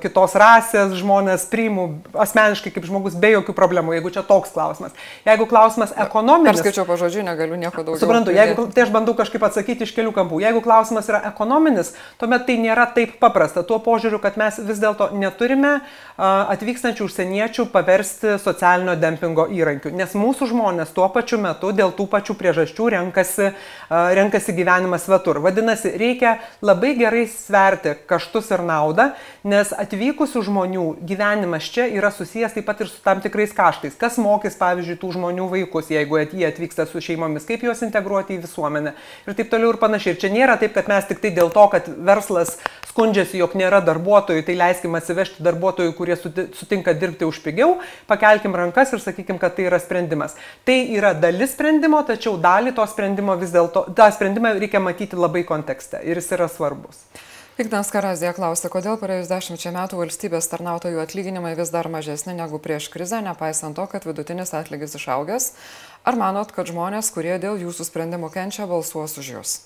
kitos 0.00 0.34
rasės 0.40 0.94
žmonės 0.96 1.42
priimu 1.52 1.82
asmeniškai 2.24 2.70
kaip 2.72 2.86
žmogus 2.88 3.12
be 3.20 3.34
jokių 3.34 3.52
problemų, 3.52 3.92
jeigu 3.98 4.12
čia 4.14 4.22
toks 4.24 4.54
klausimas. 4.54 4.94
Jeigu 5.26 5.44
klausimas 5.50 5.92
ekonominis. 5.92 6.56
Aš 6.56 6.62
skaičiau 6.64 6.86
pažodžiu, 6.88 7.20
negaliu 7.26 7.58
nieko 7.60 7.84
daugiau. 7.84 8.00
Suprantu, 8.00 8.32
jeigu, 8.32 8.64
tai 8.72 8.86
aš 8.86 8.92
bandau 8.94 9.12
kažkaip 9.18 9.44
atsakyti 9.44 9.84
iš 9.84 9.92
kelių 9.92 10.14
kampų. 10.16 10.40
Jeigu 10.40 10.62
klausimas 10.64 11.10
yra 11.12 11.20
ekonominis, 11.28 11.92
tuomet 12.20 12.46
tai 12.48 12.56
nėra 12.62 12.86
taip 12.96 13.18
paprasta. 13.20 13.60
Tuo 13.60 13.76
požiūriu, 13.84 14.22
kad 14.24 14.40
mes 14.40 14.56
vis 14.64 14.80
dėlto 14.80 15.10
neturime 15.20 15.82
atvykstančių 16.16 17.04
užsieniečių 17.10 17.68
paversti 17.74 18.38
socialinio 18.40 18.96
dempingo 18.96 19.50
įrankiu. 19.52 19.92
Nes 19.92 20.16
mūsų 20.16 20.48
žmonės 20.54 20.96
tuo 20.96 21.10
pačiu 21.12 21.42
metu 21.44 21.74
dėl 21.76 21.92
tų 21.92 22.08
pačių 22.08 22.38
priežasčių 22.40 22.88
renkasi, 22.96 23.52
renkasi 23.90 24.56
gyvenimą 24.56 24.96
svetur. 25.00 25.44
Vadinasi, 25.44 25.92
reikia 26.00 26.38
labai 26.64 26.96
gerai 26.96 27.28
sverti 27.28 27.98
kažką 28.08 28.29
kaštus 28.30 28.50
ir 28.54 28.62
naudą, 28.62 29.10
nes 29.44 29.72
atvykusių 29.74 30.42
žmonių 30.46 30.84
gyvenimas 31.06 31.66
čia 31.72 31.88
yra 31.90 32.10
susijęs 32.14 32.54
taip 32.54 32.66
pat 32.66 32.80
ir 32.80 32.88
su 32.88 33.00
tam 33.02 33.20
tikrais 33.20 33.52
kaštais. 33.52 33.96
Kas 33.98 34.18
mokys, 34.18 34.56
pavyzdžiui, 34.58 34.98
tų 35.00 35.12
žmonių 35.16 35.48
vaikus, 35.50 35.90
jeigu 35.90 36.20
jie 36.20 36.46
atvyksta 36.46 36.86
su 36.86 37.00
šeimomis, 37.02 37.46
kaip 37.48 37.64
juos 37.64 37.82
integruoti 37.82 38.36
į 38.36 38.44
visuomenę 38.44 38.94
ir 39.26 39.34
taip 39.34 39.50
toliau 39.50 39.72
ir 39.74 39.80
panašiai. 39.80 40.14
Ir 40.14 40.20
čia 40.20 40.30
nėra 40.30 40.56
taip, 40.60 40.74
kad 40.74 40.88
mes 40.88 41.06
tik 41.08 41.20
tai 41.22 41.32
dėl 41.34 41.50
to, 41.50 41.66
kad 41.72 41.88
verslas 41.88 42.56
skundžiasi, 42.90 43.38
jog 43.40 43.54
nėra 43.58 43.80
darbuotojų, 43.84 44.44
tai 44.46 44.58
leiskim 44.58 44.94
atsivežti 44.98 45.42
darbuotojų, 45.46 45.94
kurie 45.98 46.16
sutinka 46.18 46.94
dirbti 46.94 47.26
už 47.26 47.42
pigiau, 47.44 47.78
pakelkim 48.10 48.54
rankas 48.58 48.94
ir 48.94 49.02
sakykim, 49.02 49.38
kad 49.42 49.56
tai 49.56 49.68
yra 49.70 49.80
sprendimas. 49.82 50.36
Tai 50.66 50.78
yra 50.94 51.14
dalis 51.14 51.54
sprendimo, 51.54 52.02
tačiau 52.06 52.36
dalį 52.40 52.74
to 52.78 52.86
sprendimo 52.90 53.36
vis 53.40 53.54
dėlto, 53.54 53.88
tą 53.96 54.10
sprendimą 54.14 54.56
reikia 54.58 54.82
matyti 54.82 55.18
labai 55.18 55.44
kontekste 55.46 56.02
ir 56.02 56.18
jis 56.18 56.32
yra 56.36 56.50
svarbus. 56.50 57.04
Ignas 57.58 57.90
Karazija 57.90 58.30
klausia, 58.36 58.70
kodėl 58.70 58.94
praėjus 59.00 59.30
dešimčia 59.30 59.72
metų 59.74 59.98
valstybės 59.98 60.46
tarnautojų 60.52 61.00
atlyginimai 61.02 61.56
vis 61.58 61.72
dar 61.74 61.88
mažesni 61.90 62.36
negu 62.38 62.60
prieš 62.62 62.86
krizę, 62.92 63.18
nepaisant 63.26 63.74
to, 63.76 63.86
kad 63.90 64.06
vidutinis 64.06 64.54
atlygis 64.54 64.94
išaugęs. 64.94 65.50
Ar 66.06 66.16
manot, 66.20 66.54
kad 66.54 66.70
žmonės, 66.70 67.10
kurie 67.10 67.34
dėl 67.42 67.58
jūsų 67.60 67.90
sprendimų 67.90 68.30
kenčia, 68.36 68.70
balsuos 68.70 69.18
už 69.18 69.34
jūs? 69.34 69.58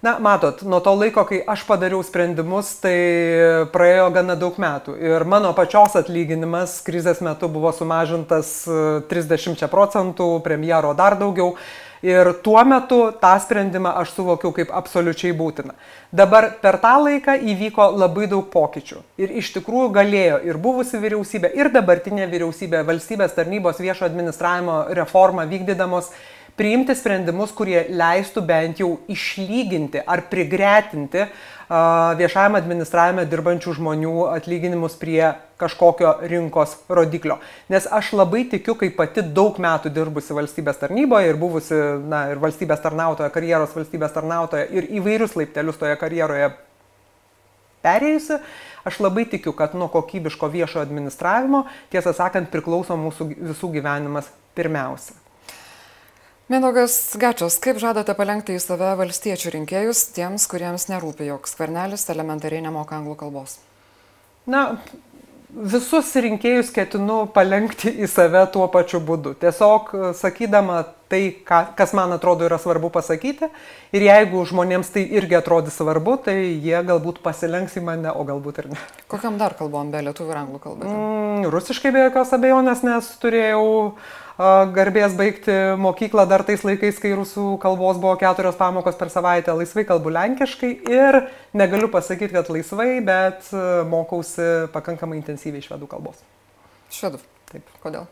Na, 0.00 0.14
matot, 0.16 0.62
nuo 0.64 0.78
to 0.80 0.94
laiko, 0.96 1.26
kai 1.28 1.42
aš 1.44 1.66
padariau 1.68 2.00
sprendimus, 2.04 2.70
tai 2.80 2.94
praėjo 3.72 4.06
gana 4.14 4.36
daug 4.38 4.56
metų. 4.56 4.94
Ir 4.96 5.24
mano 5.28 5.50
pačios 5.56 5.96
atlyginimas 6.00 6.78
krizės 6.86 7.20
metu 7.20 7.50
buvo 7.52 7.72
sumažintas 7.76 8.54
30 9.10 9.60
e, 9.60 9.68
procentų, 9.68 10.32
premjero 10.44 10.94
dar 10.96 11.18
daugiau. 11.20 11.56
Ir 12.02 12.30
tuo 12.40 12.62
metu 12.64 12.98
tą 13.20 13.34
sprendimą 13.44 13.90
aš 14.00 14.14
suvokiau 14.16 14.54
kaip 14.56 14.70
absoliučiai 14.72 15.34
būtiną. 15.36 15.74
Dabar 16.16 16.46
per 16.62 16.78
tą 16.80 16.94
laiką 17.04 17.34
įvyko 17.52 17.90
labai 18.00 18.24
daug 18.30 18.46
pokyčių. 18.52 19.02
Ir 19.20 19.34
iš 19.42 19.52
tikrųjų 19.58 19.90
galėjo 19.98 20.38
ir 20.48 20.56
buvusi 20.56 20.96
vyriausybė, 21.02 21.52
ir 21.60 21.68
dabartinė 21.74 22.24
vyriausybė 22.32 22.80
valstybės 22.88 23.36
tarnybos 23.36 23.82
viešo 23.84 24.08
administravimo 24.08 24.86
reformą 24.96 25.44
vykdydamos 25.50 26.08
priimti 26.60 26.92
sprendimus, 26.96 27.54
kurie 27.56 27.86
leistų 27.88 28.44
bent 28.44 28.82
jau 28.82 28.98
išlyginti 29.08 30.04
ar 30.04 30.26
prigretinti 30.28 31.24
viešajame 31.70 32.58
administravime 32.58 33.22
dirbančių 33.30 33.76
žmonių 33.78 34.14
atlyginimus 34.32 34.96
prie 34.98 35.22
kažkokio 35.60 36.16
rinkos 36.26 36.74
rodiklio. 36.90 37.36
Nes 37.70 37.86
aš 37.86 38.10
labai 38.18 38.42
tikiu, 38.50 38.74
kaip 38.74 38.96
pati 38.98 39.22
daug 39.22 39.60
metų 39.62 39.92
dirbusi 39.94 40.34
valstybės 40.34 40.80
tarnyboje 40.80 41.30
ir 41.30 41.38
buvusi, 41.38 41.78
na, 42.10 42.24
ir 42.32 42.42
valstybės 42.42 42.82
tarnautoja, 42.82 43.30
karjeros 43.30 43.76
valstybės 43.76 44.16
tarnautoja 44.16 44.66
ir 44.66 44.90
įvairius 44.98 45.38
laiptelius 45.38 45.78
toje 45.78 45.94
karjeroje 46.00 46.50
perėjusi, 47.86 48.40
aš 48.84 49.00
labai 49.00 49.28
tikiu, 49.30 49.54
kad 49.56 49.78
nuo 49.78 49.86
kokybiško 49.92 50.50
viešo 50.50 50.82
administravimo, 50.82 51.64
tiesą 51.94 52.16
sakant, 52.18 52.50
priklauso 52.50 52.98
mūsų 52.98 53.30
visų 53.54 53.74
gyvenimas 53.78 54.32
pirmiausia. 54.58 55.14
Mindaugas 56.50 57.14
Gačias, 57.14 57.60
kaip 57.62 57.76
žadate 57.78 58.10
palengti 58.18 58.56
į 58.58 58.60
save 58.64 58.88
valstiečių 58.98 59.52
rinkėjus 59.54 60.00
tiems, 60.16 60.48
kuriems 60.50 60.88
nerūpi, 60.90 61.28
jog 61.28 61.46
skvernelis 61.46 62.08
elementariai 62.10 62.64
nemoka 62.64 62.96
anglų 62.96 63.14
kalbos? 63.20 63.52
Na, 64.50 64.64
visus 65.54 66.10
rinkėjus 66.18 66.72
ketinu 66.74 67.20
palengti 67.30 67.92
į 68.02 68.08
save 68.10 68.42
tuo 68.50 68.66
pačiu 68.72 68.98
būdu. 68.98 69.36
Tiesiog 69.38 69.92
sakydama 70.18 70.80
tai, 71.10 71.20
ką, 71.46 71.60
kas 71.78 71.94
man 71.94 72.14
atrodo 72.14 72.46
yra 72.46 72.58
svarbu 72.58 72.90
pasakyti. 72.94 73.46
Ir 73.94 74.06
jeigu 74.06 74.42
žmonėms 74.50 74.90
tai 74.94 75.04
irgi 75.06 75.38
atrodys 75.38 75.78
svarbu, 75.78 76.16
tai 76.26 76.36
jie 76.38 76.78
galbūt 76.86 77.18
pasilenks 77.24 77.78
į 77.78 77.84
mane, 77.86 78.10
o 78.10 78.26
galbūt 78.26 78.62
ir 78.62 78.70
ne. 78.74 78.80
Kokiam 79.10 79.38
dar 79.38 79.54
kalbom 79.58 79.90
be 79.94 80.02
lietuvių 80.06 80.34
ir 80.34 80.42
anglų 80.42 80.62
kalbų? 80.66 80.90
Mm, 80.90 81.46
rusiškai 81.54 81.94
be 81.94 82.08
jokios 82.08 82.34
abejonės, 82.34 82.82
nes 82.86 83.14
turėjau 83.22 83.64
garbės 84.74 85.12
baigti 85.18 85.54
mokyklą 85.76 86.24
dar 86.30 86.44
tais 86.48 86.62
laikais, 86.64 87.00
kai 87.02 87.10
rusų 87.18 87.58
kalbos 87.60 87.98
buvo 88.00 88.14
keturios 88.20 88.56
pamokos 88.56 88.96
per 88.96 89.10
savaitę, 89.12 89.52
laisvai 89.52 89.84
kalbu 89.88 90.12
lenkiškai 90.16 90.70
ir 90.88 91.18
negaliu 91.52 91.90
pasakyti, 91.92 92.32
kad 92.38 92.48
laisvai, 92.48 93.02
bet 93.04 93.50
mokausi 93.90 94.70
pakankamai 94.72 95.18
intensyviai 95.20 95.64
švedų 95.66 95.90
kalbos. 95.90 96.22
Švedų. 96.94 97.20
Taip. 97.50 97.68
Kodėl? 97.82 98.06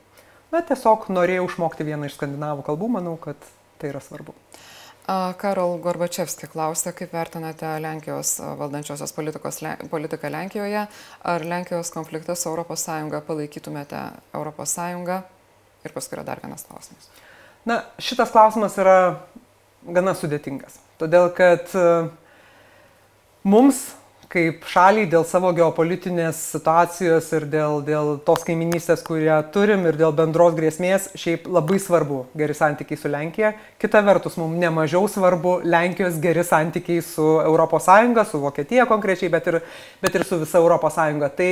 Na, 0.52 0.60
tiesiog 0.64 1.06
norėjau 1.12 1.46
išmokti 1.48 1.86
vieną 1.88 2.08
iš 2.08 2.18
skandinavų 2.18 2.66
kalbų, 2.66 2.90
manau, 2.98 3.16
kad 3.20 3.40
tai 3.80 3.92
yra 3.92 4.00
svarbu. 4.04 4.34
Karol 5.40 5.78
Gorbačevski 5.80 6.50
klausė, 6.52 6.92
kaip 6.92 7.14
vertinate 7.16 7.70
Lenkijos 7.80 8.34
valdančiosios 8.60 9.14
politiką 9.16 10.28
Lenkijoje. 10.34 10.84
Ar 11.32 11.48
Lenkijos 11.48 11.92
konfliktą 11.94 12.36
su 12.36 12.52
ES 12.52 12.86
palaikytumėte 13.30 14.02
ES 14.36 14.76
Ir 15.86 15.94
paskui 15.94 16.18
yra 16.18 16.26
dar 16.26 16.40
vienas 16.42 16.66
klausimas. 16.66 17.10
Na, 17.68 17.82
šitas 18.02 18.32
klausimas 18.34 18.78
yra 18.80 18.96
gana 19.86 20.14
sudėtingas. 20.16 20.78
Todėl, 20.98 21.28
kad 21.36 21.70
e, 21.76 21.86
mums 23.46 23.82
kaip 24.32 24.66
šaliai 24.68 25.08
dėl 25.08 25.24
savo 25.24 25.50
geopolitinės 25.56 26.40
situacijos 26.52 27.30
ir 27.36 27.46
dėl, 27.48 27.78
dėl 27.84 28.10
tos 28.26 28.44
kaiminystės, 28.44 29.00
kurią 29.06 29.38
turim 29.54 29.86
ir 29.88 29.96
dėl 29.96 30.12
bendros 30.16 30.56
grėsmės, 30.58 31.08
šiaip 31.16 31.48
labai 31.48 31.80
svarbu 31.80 32.26
geri 32.36 32.56
santykiai 32.56 33.00
su 33.00 33.12
Lenkija. 33.12 33.54
Kita 33.80 34.02
vertus, 34.04 34.36
mums 34.40 34.60
nemažiau 34.60 35.08
svarbu 35.08 35.58
Lenkijos 35.64 36.20
geri 36.20 36.44
santykiai 36.44 37.00
su 37.04 37.38
ES, 37.40 38.28
su 38.28 38.42
Vokietija 38.44 38.84
konkrečiai, 38.90 39.32
bet 39.32 39.48
ir, 39.48 39.60
bet 40.04 40.20
ir 40.20 40.28
su 40.28 40.42
visa 40.44 40.60
ES. 40.60 41.00
Tai 41.38 41.50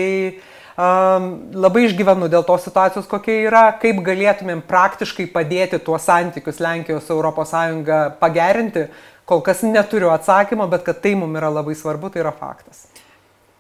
um, 0.77 1.33
labai 1.57 1.89
išgyvenu 1.89 2.29
dėl 2.29 2.45
tos 2.45 2.69
situacijos, 2.69 3.09
kokia 3.09 3.41
yra, 3.49 3.67
kaip 3.81 4.05
galėtumėm 4.05 4.61
praktiškai 4.69 5.31
padėti 5.33 5.81
tuos 5.81 6.05
santykius 6.05 6.61
Lenkijos 6.61 7.09
su 7.09 7.17
ES 7.17 8.17
pagerinti 8.21 8.89
Kol 9.27 9.43
kas 9.43 9.65
neturiu 9.67 10.13
atsakymo, 10.15 10.69
bet 10.71 10.85
kad 10.87 11.01
tai 11.03 11.17
mums 11.19 11.35
yra 11.41 11.51
labai 11.51 11.75
svarbu, 11.75 12.13
tai 12.15 12.23
yra 12.23 12.31
faktas. 12.31 12.87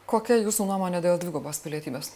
Kokia 0.07 0.39
jūsų 0.39 0.69
nuomonė 0.69 1.01
dėl 1.03 1.19
dvigubos 1.19 1.59
pilietybės? 1.65 2.13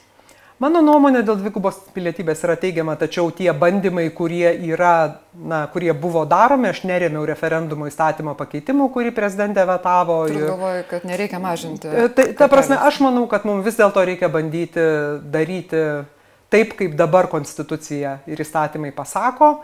Mano 0.60 0.82
nuomonė 0.84 1.22
dėl 1.24 1.38
dvigubos 1.40 1.78
pilietybės 1.94 2.44
yra 2.44 2.54
teigiama, 2.60 2.92
tačiau 3.00 3.30
tie 3.34 3.48
bandymai, 3.56 4.04
kurie, 4.14 4.44
yra, 4.68 4.92
na, 5.32 5.62
kurie 5.72 5.88
buvo 5.96 6.22
daromi, 6.28 6.68
aš 6.68 6.82
nerėmiau 6.86 7.24
referendumo 7.26 7.88
įstatymo 7.88 8.36
pakeitimų, 8.38 8.90
kurį 8.94 9.10
prezidentė 9.16 9.64
vetavo. 9.66 10.20
Turiu 10.28 10.44
galvoju, 10.52 10.84
kad 10.92 11.08
nereikia 11.08 11.40
mažinti. 11.42 11.88
E, 11.88 12.06
tai, 12.12 12.28
ta 12.36 12.46
prasme, 12.52 12.76
aš 12.76 13.00
manau, 13.02 13.24
kad 13.32 13.48
mums 13.48 13.64
vis 13.66 13.80
dėlto 13.80 14.04
reikia 14.04 14.30
bandyti 14.30 14.84
daryti 15.32 15.82
taip, 16.52 16.76
kaip 16.78 16.94
dabar 16.98 17.26
konstitucija 17.32 18.18
ir 18.30 18.44
įstatymai 18.44 18.92
pasako 18.94 19.54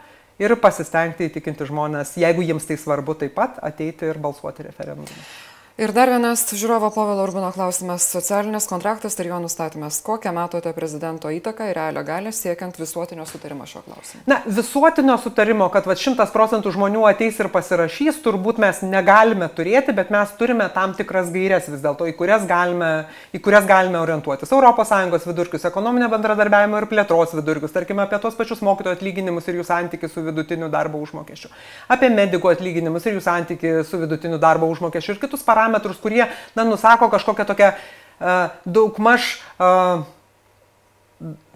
ir 0.43 0.57
pasistengti 0.61 1.31
įtikinti 1.31 1.69
žmonės, 1.69 2.17
jeigu 2.21 2.45
jiems 2.45 2.69
tai 2.69 2.79
svarbu, 2.81 3.17
taip 3.21 3.37
pat 3.37 3.61
ateiti 3.65 4.09
ir 4.11 4.21
balsuoti 4.21 4.67
referendumu. 4.69 5.27
Ir 5.77 5.91
dar 5.93 6.09
vienas 6.09 6.41
žiūrovo 6.57 6.89
Povilo 6.89 7.21
Urbino 7.27 7.51
klausimas- 7.53 8.07
socialinis 8.15 8.65
kontraktas 8.65 9.19
ir 9.21 9.27
jo 9.27 9.37
nustatymas. 9.37 10.01
Kokią 10.01 10.33
matote 10.33 10.73
prezidento 10.73 11.29
įtaką 11.29 11.69
ir 11.69 11.77
realią 11.77 12.03
galę 12.03 12.33
siekiant 12.33 12.79
visuotinio 12.81 13.27
sutarimo 13.27 13.67
šio 13.67 13.83
klausimu? 13.85 14.23
Na, 14.27 14.41
visuotinio 14.47 15.19
sutarimo, 15.21 15.69
kad 15.69 15.85
va, 15.85 15.93
šimtas 15.93 16.33
procentų 16.33 16.73
žmonių 16.73 17.05
ateis 17.11 17.39
ir 17.41 17.49
pasirašys, 17.49 18.23
turbūt 18.25 18.57
mes 18.57 18.81
negalime 18.81 19.51
turėti, 19.53 19.93
bet 19.93 20.09
mes 20.09 20.29
turime 20.39 20.73
tam 20.73 20.95
tikras 20.95 21.29
gairias 21.29 21.69
vis 21.69 21.83
dėlto, 21.83 22.09
į 22.09 22.17
kurias 22.17 22.47
galime, 22.47 23.05
į 23.35 23.43
kurias 23.43 23.67
galime 23.67 23.99
orientuotis. 23.99 24.49
ES 24.49 25.27
vidurkius, 25.27 25.65
ekonominio 25.65 26.09
bendradarbiavimo 26.09 26.79
ir 26.79 26.87
plėtros 26.87 27.35
vidurkius, 27.35 27.73
tarkime, 27.73 28.01
apie 28.01 28.19
tos 28.19 28.35
pačius 28.35 28.63
mokytojų 28.63 28.97
atlyginimus 28.97 29.49
ir 29.49 29.55
jų 29.57 29.65
santykių 29.65 30.09
su 30.09 30.23
vidutiniu 30.23 30.71
darbo 30.71 30.97
užmokesčiu, 30.97 31.51
apie 31.89 32.09
medikų 32.09 32.51
atlyginimus 32.57 33.05
ir 33.05 33.13
jų 33.13 33.21
santykių 33.21 33.85
su 33.85 33.99
vidutiniu 33.99 34.39
darbo 34.39 34.67
užmokesčiu 34.73 35.13
ir 35.13 35.21
kitus 35.21 35.43
parametrus 35.43 35.66
parametrus, 35.67 35.99
kurie, 35.99 36.27
na, 36.55 36.65
nusako 36.65 37.09
kažkokią 37.11 37.45
tokią 37.45 37.73
uh, 37.73 38.51
daugmaž, 38.67 39.43
uh, 39.59 40.07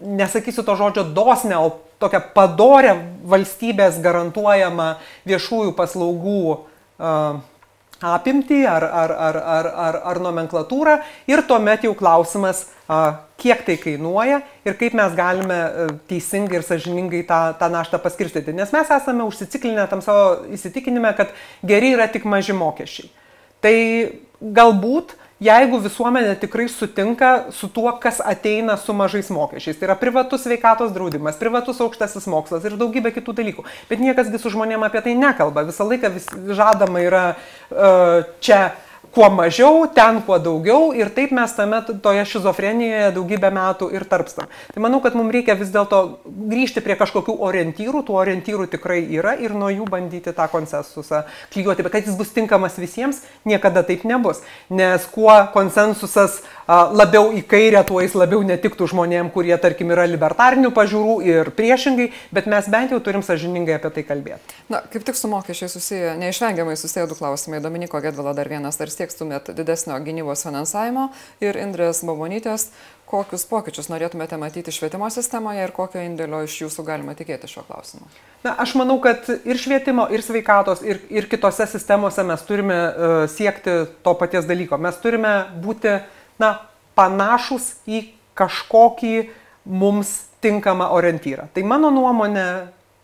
nesakysiu 0.01 0.63
to 0.63 0.77
žodžio 0.77 1.05
dosnę, 1.05 1.59
o 1.59 1.79
tokią 2.01 2.21
padorę 2.35 2.97
valstybės 3.23 4.01
garantuojamą 4.01 4.97
viešųjų 5.29 5.75
paslaugų 5.77 6.43
uh, 6.51 7.41
apimtį 8.01 8.65
ar, 8.65 8.85
ar, 8.85 9.13
ar, 9.13 9.37
ar, 9.37 9.67
ar, 9.69 9.99
ar 10.09 10.21
nomenklatūrą 10.25 10.95
ir 11.29 11.43
tuomet 11.45 11.85
jau 11.85 11.93
klausimas, 11.93 12.65
kiek 13.41 13.61
tai 13.67 13.77
kainuoja 13.77 14.41
ir 14.65 14.77
kaip 14.81 14.97
mes 14.97 15.13
galime 15.15 15.59
teisingai 16.09 16.59
ir 16.59 16.65
sažiningai 16.65 17.21
tą, 17.29 17.43
tą 17.61 17.69
naštą 17.71 18.01
paskirstyti. 18.01 18.57
Nes 18.57 18.73
mes 18.73 18.91
esame 18.97 19.29
užsiciklinę 19.29 19.85
tam 19.93 20.01
savo 20.01 20.49
įsitikinime, 20.57 21.13
kad 21.17 21.37
geri 21.61 21.93
yra 21.93 22.09
tik 22.09 22.25
maži 22.25 22.57
mokesčiai. 22.57 23.13
Tai 23.61 23.77
galbūt 24.41 25.17
jeigu 25.41 25.81
visuomenė 25.81 26.35
tikrai 26.41 26.67
sutinka 26.71 27.31
su 27.57 27.71
tuo, 27.73 27.89
kas 28.03 28.21
ateina 28.21 28.77
su 28.81 28.95
mažais 28.97 29.31
mokesčiais. 29.33 29.79
Tai 29.81 29.89
yra 29.89 29.97
privatus 30.01 30.45
sveikatos 30.45 30.93
draudimas, 30.95 31.39
privatus 31.41 31.81
aukštasis 31.81 32.29
mokslas 32.31 32.67
ir 32.69 32.77
daugybė 32.81 33.15
kitų 33.17 33.37
dalykų. 33.41 33.65
Bet 33.91 34.05
niekasgi 34.05 34.41
su 34.41 34.53
žmonėm 34.53 34.85
apie 34.87 35.03
tai 35.07 35.17
nekalba. 35.19 35.65
Visą 35.69 35.89
laiką 35.89 36.13
vis 36.13 36.29
žadama 36.57 37.05
yra 37.07 37.25
uh, 37.33 38.29
čia 38.45 38.71
kuo 39.15 39.31
mažiau, 39.31 39.87
ten 39.95 40.21
kuo 40.23 40.39
daugiau 40.39 40.93
ir 40.95 41.11
taip 41.15 41.33
mes 41.35 41.53
tame 41.57 41.81
toje 42.03 42.23
šizofrenijoje 42.31 43.11
daugybę 43.17 43.51
metų 43.55 43.91
ir 43.95 44.05
tarpstam. 44.11 44.51
Tai 44.71 44.83
manau, 44.85 45.01
kad 45.03 45.17
mums 45.19 45.35
reikia 45.35 45.57
vis 45.59 45.73
dėlto 45.75 46.01
grįžti 46.25 46.83
prie 46.85 46.95
kažkokių 47.01 47.35
orientyrų, 47.49 48.05
tų 48.07 48.19
orientyrų 48.23 48.69
tikrai 48.71 49.01
yra 49.19 49.35
ir 49.43 49.57
nuo 49.59 49.73
jų 49.73 49.89
bandyti 49.91 50.35
tą 50.37 50.47
konsensusą 50.53 51.25
klyjuoti, 51.51 51.87
bet 51.87 51.97
kad 51.97 52.07
jis 52.07 52.19
bus 52.19 52.31
tinkamas 52.37 52.79
visiems, 52.79 53.25
niekada 53.45 53.83
taip 53.87 54.07
nebus. 54.07 54.45
Nes 54.71 55.07
kuo 55.11 55.35
konsensusas 55.55 56.41
labiau 56.71 57.31
į 57.35 57.43
kairę, 57.51 57.81
tuo 57.87 58.01
jis 58.03 58.15
labiau 58.19 58.43
netiktų 58.47 58.87
žmonėm, 58.93 59.31
kurie, 59.35 59.55
tarkim, 59.61 59.91
yra 59.95 60.07
libertarinių 60.09 60.71
pažiūrų 60.77 61.17
ir 61.27 61.51
priešingai, 61.57 62.11
bet 62.35 62.47
mes 62.51 62.69
bent 62.71 62.95
jau 62.95 63.01
turim 63.03 63.25
sažiningai 63.27 63.79
apie 63.79 63.91
tai 63.97 64.05
kalbėti. 64.07 64.55
Na, 64.71 64.83
kaip 64.93 65.05
tik 65.07 65.19
su 65.19 65.31
mokesčiai 65.31 65.71
susiję, 65.73 66.15
neišvengiamai 66.21 66.77
susiję 66.79 67.09
du 67.11 67.19
klausimai. 67.19 67.63
Dominiko 67.65 68.01
Gedvilo 68.05 68.35
dar 68.37 68.49
vienas, 68.49 68.79
ar 68.81 68.93
siekstumėt 68.93 69.51
didesnio 69.57 69.99
gynybos 70.05 70.47
finansavimo 70.47 71.11
ir 71.43 71.59
Indrės 71.61 72.05
Babonytės, 72.07 72.71
kokius 73.11 73.43
pokyčius 73.51 73.91
norėtumėte 73.91 74.39
matyti 74.39 74.71
švietimo 74.71 75.09
sistemoje 75.11 75.65
ir 75.67 75.73
kokio 75.75 75.99
indėlio 76.07 76.45
iš 76.47 76.61
jūsų 76.63 76.85
galima 76.87 77.17
tikėti 77.19 77.51
šiuo 77.51 77.65
klausimu? 77.67 78.07
Na, 78.45 78.55
aš 78.63 78.77
manau, 78.79 79.01
kad 79.03 79.27
ir 79.27 79.59
švietimo, 79.59 80.07
ir 80.15 80.23
sveikatos, 80.23 80.85
ir, 80.87 81.03
ir 81.11 81.27
kitose 81.29 81.67
sistemose 81.69 82.23
mes 82.25 82.47
turime 82.47 82.79
uh, 82.79 83.19
siekti 83.29 83.83
to 84.07 84.15
paties 84.23 84.47
dalyko. 84.47 84.79
Mes 84.79 85.03
turime 85.03 85.35
būti 85.61 85.97
uh, 85.99 86.09
na, 86.41 86.57
panašus 86.99 87.75
į 87.89 88.03
kažkokį 88.39 89.15
mums 89.69 90.13
tinkamą 90.41 90.89
orientyrą. 90.97 91.49
Tai 91.53 91.63
mano 91.69 91.91
nuomonė 91.93 92.47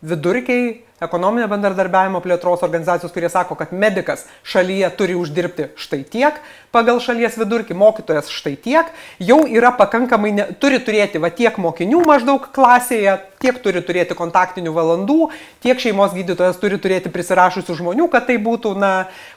vidurkiai 0.07 0.86
ekonominio 1.03 1.49
bendradarbiavimo 1.51 2.23
plėtros 2.25 2.63
organizacijos, 2.65 3.13
kurie 3.13 3.29
sako, 3.33 3.57
kad 3.59 3.73
medikas 3.77 4.25
šalyje 4.49 4.89
turi 4.97 5.17
uždirbti 5.19 5.69
štai 5.77 6.01
tiek, 6.09 6.39
pagal 6.73 7.01
šalies 7.05 7.37
vidurkį 7.41 7.77
mokytojas 7.77 8.31
štai 8.33 8.55
tiek, 8.61 8.89
jau 9.21 9.43
yra 9.45 9.75
pakankamai, 9.77 10.33
ne, 10.37 10.47
turi 10.61 10.81
turėti 10.85 11.21
va 11.21 11.31
tiek 11.35 11.59
mokinių 11.61 12.01
maždaug 12.09 12.49
klasėje, 12.57 13.19
tiek 13.45 13.61
turi 13.61 13.83
turėti 13.85 14.17
kontaktinių 14.17 14.73
valandų, 14.73 15.19
tiek 15.65 15.81
šeimos 15.81 16.17
gydytojas 16.17 16.57
turi 16.61 16.81
turėti 16.81 17.13
prisirašusių 17.13 17.77
žmonių, 17.77 18.09
kad 18.13 18.29
tai 18.31 18.39
būtų, 18.43 18.73
na, 18.81 18.93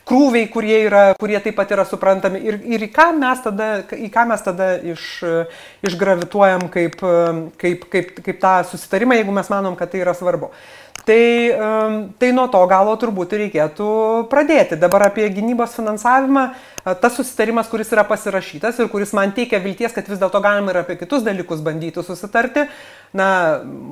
krūviai, 0.07 0.47
kurie, 0.51 0.77
yra, 0.87 1.05
kurie 1.19 1.39
taip 1.43 1.59
pat 1.59 1.75
yra 1.75 1.83
suprantami 1.87 2.39
ir, 2.39 2.61
ir 2.63 2.87
į 2.87 2.91
ką 2.95 3.11
mes 3.19 3.43
tada, 3.43 3.71
į 3.99 4.07
ką 4.13 4.27
mes 4.31 4.47
tada 4.47 4.73
iš, 4.95 5.07
išgravituojam 5.85 6.69
kaip, 6.71 7.03
kaip, 7.59 7.87
kaip, 7.91 8.13
kaip 8.23 8.43
tą 8.43 8.59
susitarimą, 8.71 9.19
jeigu 9.19 9.35
mes 9.35 9.51
manom, 9.51 9.75
kad 9.79 9.91
tai 9.91 10.05
yra 10.07 10.15
svarbu. 10.15 10.53
Tai, 11.09 11.25
tai 12.21 12.27
nuo 12.37 12.43
to 12.53 12.59
galo 12.69 12.91
turbūt 13.01 13.31
reikėtų 13.33 13.85
pradėti. 14.29 14.77
Dabar 14.77 15.07
apie 15.07 15.25
gynybos 15.33 15.73
finansavimą 15.73 16.43
tas 17.01 17.15
susitarimas, 17.17 17.67
kuris 17.69 17.91
yra 17.93 18.05
pasirašytas 18.07 18.79
ir 18.79 18.87
kuris 18.91 19.11
man 19.17 19.33
teikia 19.35 19.59
vilties, 19.63 19.93
kad 19.95 20.07
vis 20.09 20.19
dėlto 20.21 20.41
galima 20.43 20.73
ir 20.73 20.81
apie 20.81 20.95
kitus 20.99 21.25
dalykus 21.25 21.61
bandyti 21.65 22.03
susitarti, 22.05 22.65
na, 23.15 23.27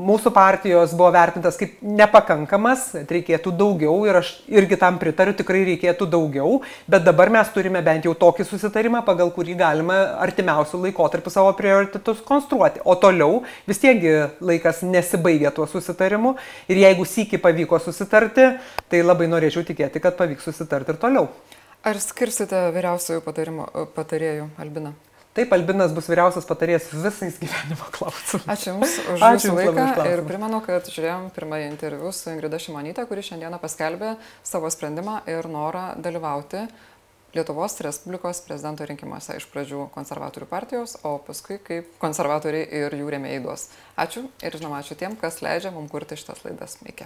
mūsų 0.08 0.32
partijos 0.34 0.94
buvo 0.98 1.10
vertintas 1.16 1.58
kaip 1.60 1.80
nepakankamas, 1.82 2.90
reikėtų 3.10 3.54
daugiau 3.58 4.06
ir 4.08 4.20
aš 4.22 4.32
irgi 4.52 4.78
tam 4.80 5.00
pritariu, 5.02 5.34
tikrai 5.38 5.64
reikėtų 5.72 6.08
daugiau, 6.14 6.62
bet 6.90 7.06
dabar 7.08 7.32
mes 7.34 7.50
turime 7.56 7.82
bent 7.86 8.06
jau 8.06 8.14
tokį 8.18 8.46
susitarimą, 8.48 9.04
pagal 9.08 9.34
kurį 9.36 9.58
galima 9.60 9.98
artimiausių 10.26 10.84
laikotarpių 10.86 11.34
savo 11.34 11.54
prioritetus 11.58 12.22
konstruoti. 12.28 12.84
O 12.86 12.96
toliau 13.00 13.44
vis 13.68 13.82
tiekgi 13.82 14.16
laikas 14.42 14.84
nesibaigia 14.86 15.52
tuo 15.56 15.68
susitarimu 15.70 16.36
ir 16.70 16.86
jeigu 16.86 17.06
sįki 17.10 17.42
pavyko 17.42 17.82
susitarti, 17.82 18.54
tai 18.88 19.04
labai 19.06 19.30
norėčiau 19.32 19.66
tikėti, 19.68 20.04
kad 20.04 20.18
pavyks 20.20 20.52
susitarti 20.52 20.94
ir 20.94 21.02
toliau. 21.02 21.32
Ar 21.86 22.00
skirsite 22.02 22.64
vyriausiojų 22.76 23.22
patarėjų 23.96 24.50
Albiną? 24.62 24.96
Taip, 25.38 25.52
Albinas 25.54 25.92
bus 25.94 26.08
vyriausias 26.10 26.48
patarėjas 26.50 26.88
visais 26.90 27.36
gyvenimo 27.38 27.86
klausimais. 27.96 28.48
Ačiū 28.50 28.72
Jums 28.72 28.96
už 29.14 29.26
Ačiū 29.28 29.52
Jūsų 29.52 29.74
laiką 29.76 30.06
ir 30.10 30.24
primenu, 30.26 30.62
kad 30.66 30.90
žiūrėjom 30.90 31.28
pirmąjį 31.36 31.68
interviu 31.70 32.10
su 32.10 32.32
Ingrida 32.32 32.58
Šimonytė, 32.58 33.06
kuri 33.06 33.26
šiandieną 33.28 33.60
paskelbė 33.62 34.16
savo 34.42 34.72
sprendimą 34.74 35.20
ir 35.30 35.46
norą 35.54 35.92
dalyvauti 36.02 36.66
Lietuvos 37.38 37.78
Respublikos 37.86 38.42
prezidento 38.48 38.88
rinkimuose 38.90 39.38
iš 39.38 39.46
pradžių 39.54 39.92
konservatorių 39.94 40.50
partijos, 40.50 40.98
o 41.06 41.20
paskui 41.22 41.60
kaip 41.62 41.94
konservatoriai 42.02 42.66
ir 42.82 42.98
jų 42.98 43.14
rėmėjai 43.14 43.46
duos. 43.46 43.70
Ačiū 43.94 44.26
ir 44.42 44.58
žinoma, 44.58 44.82
ačiū 44.82 44.98
tiem, 44.98 45.14
kas 45.22 45.44
leidžia 45.46 45.76
mums 45.76 45.94
kurti 45.94 46.18
šitas 46.18 46.42
laidas. 46.48 46.80
Iki. 46.82 47.06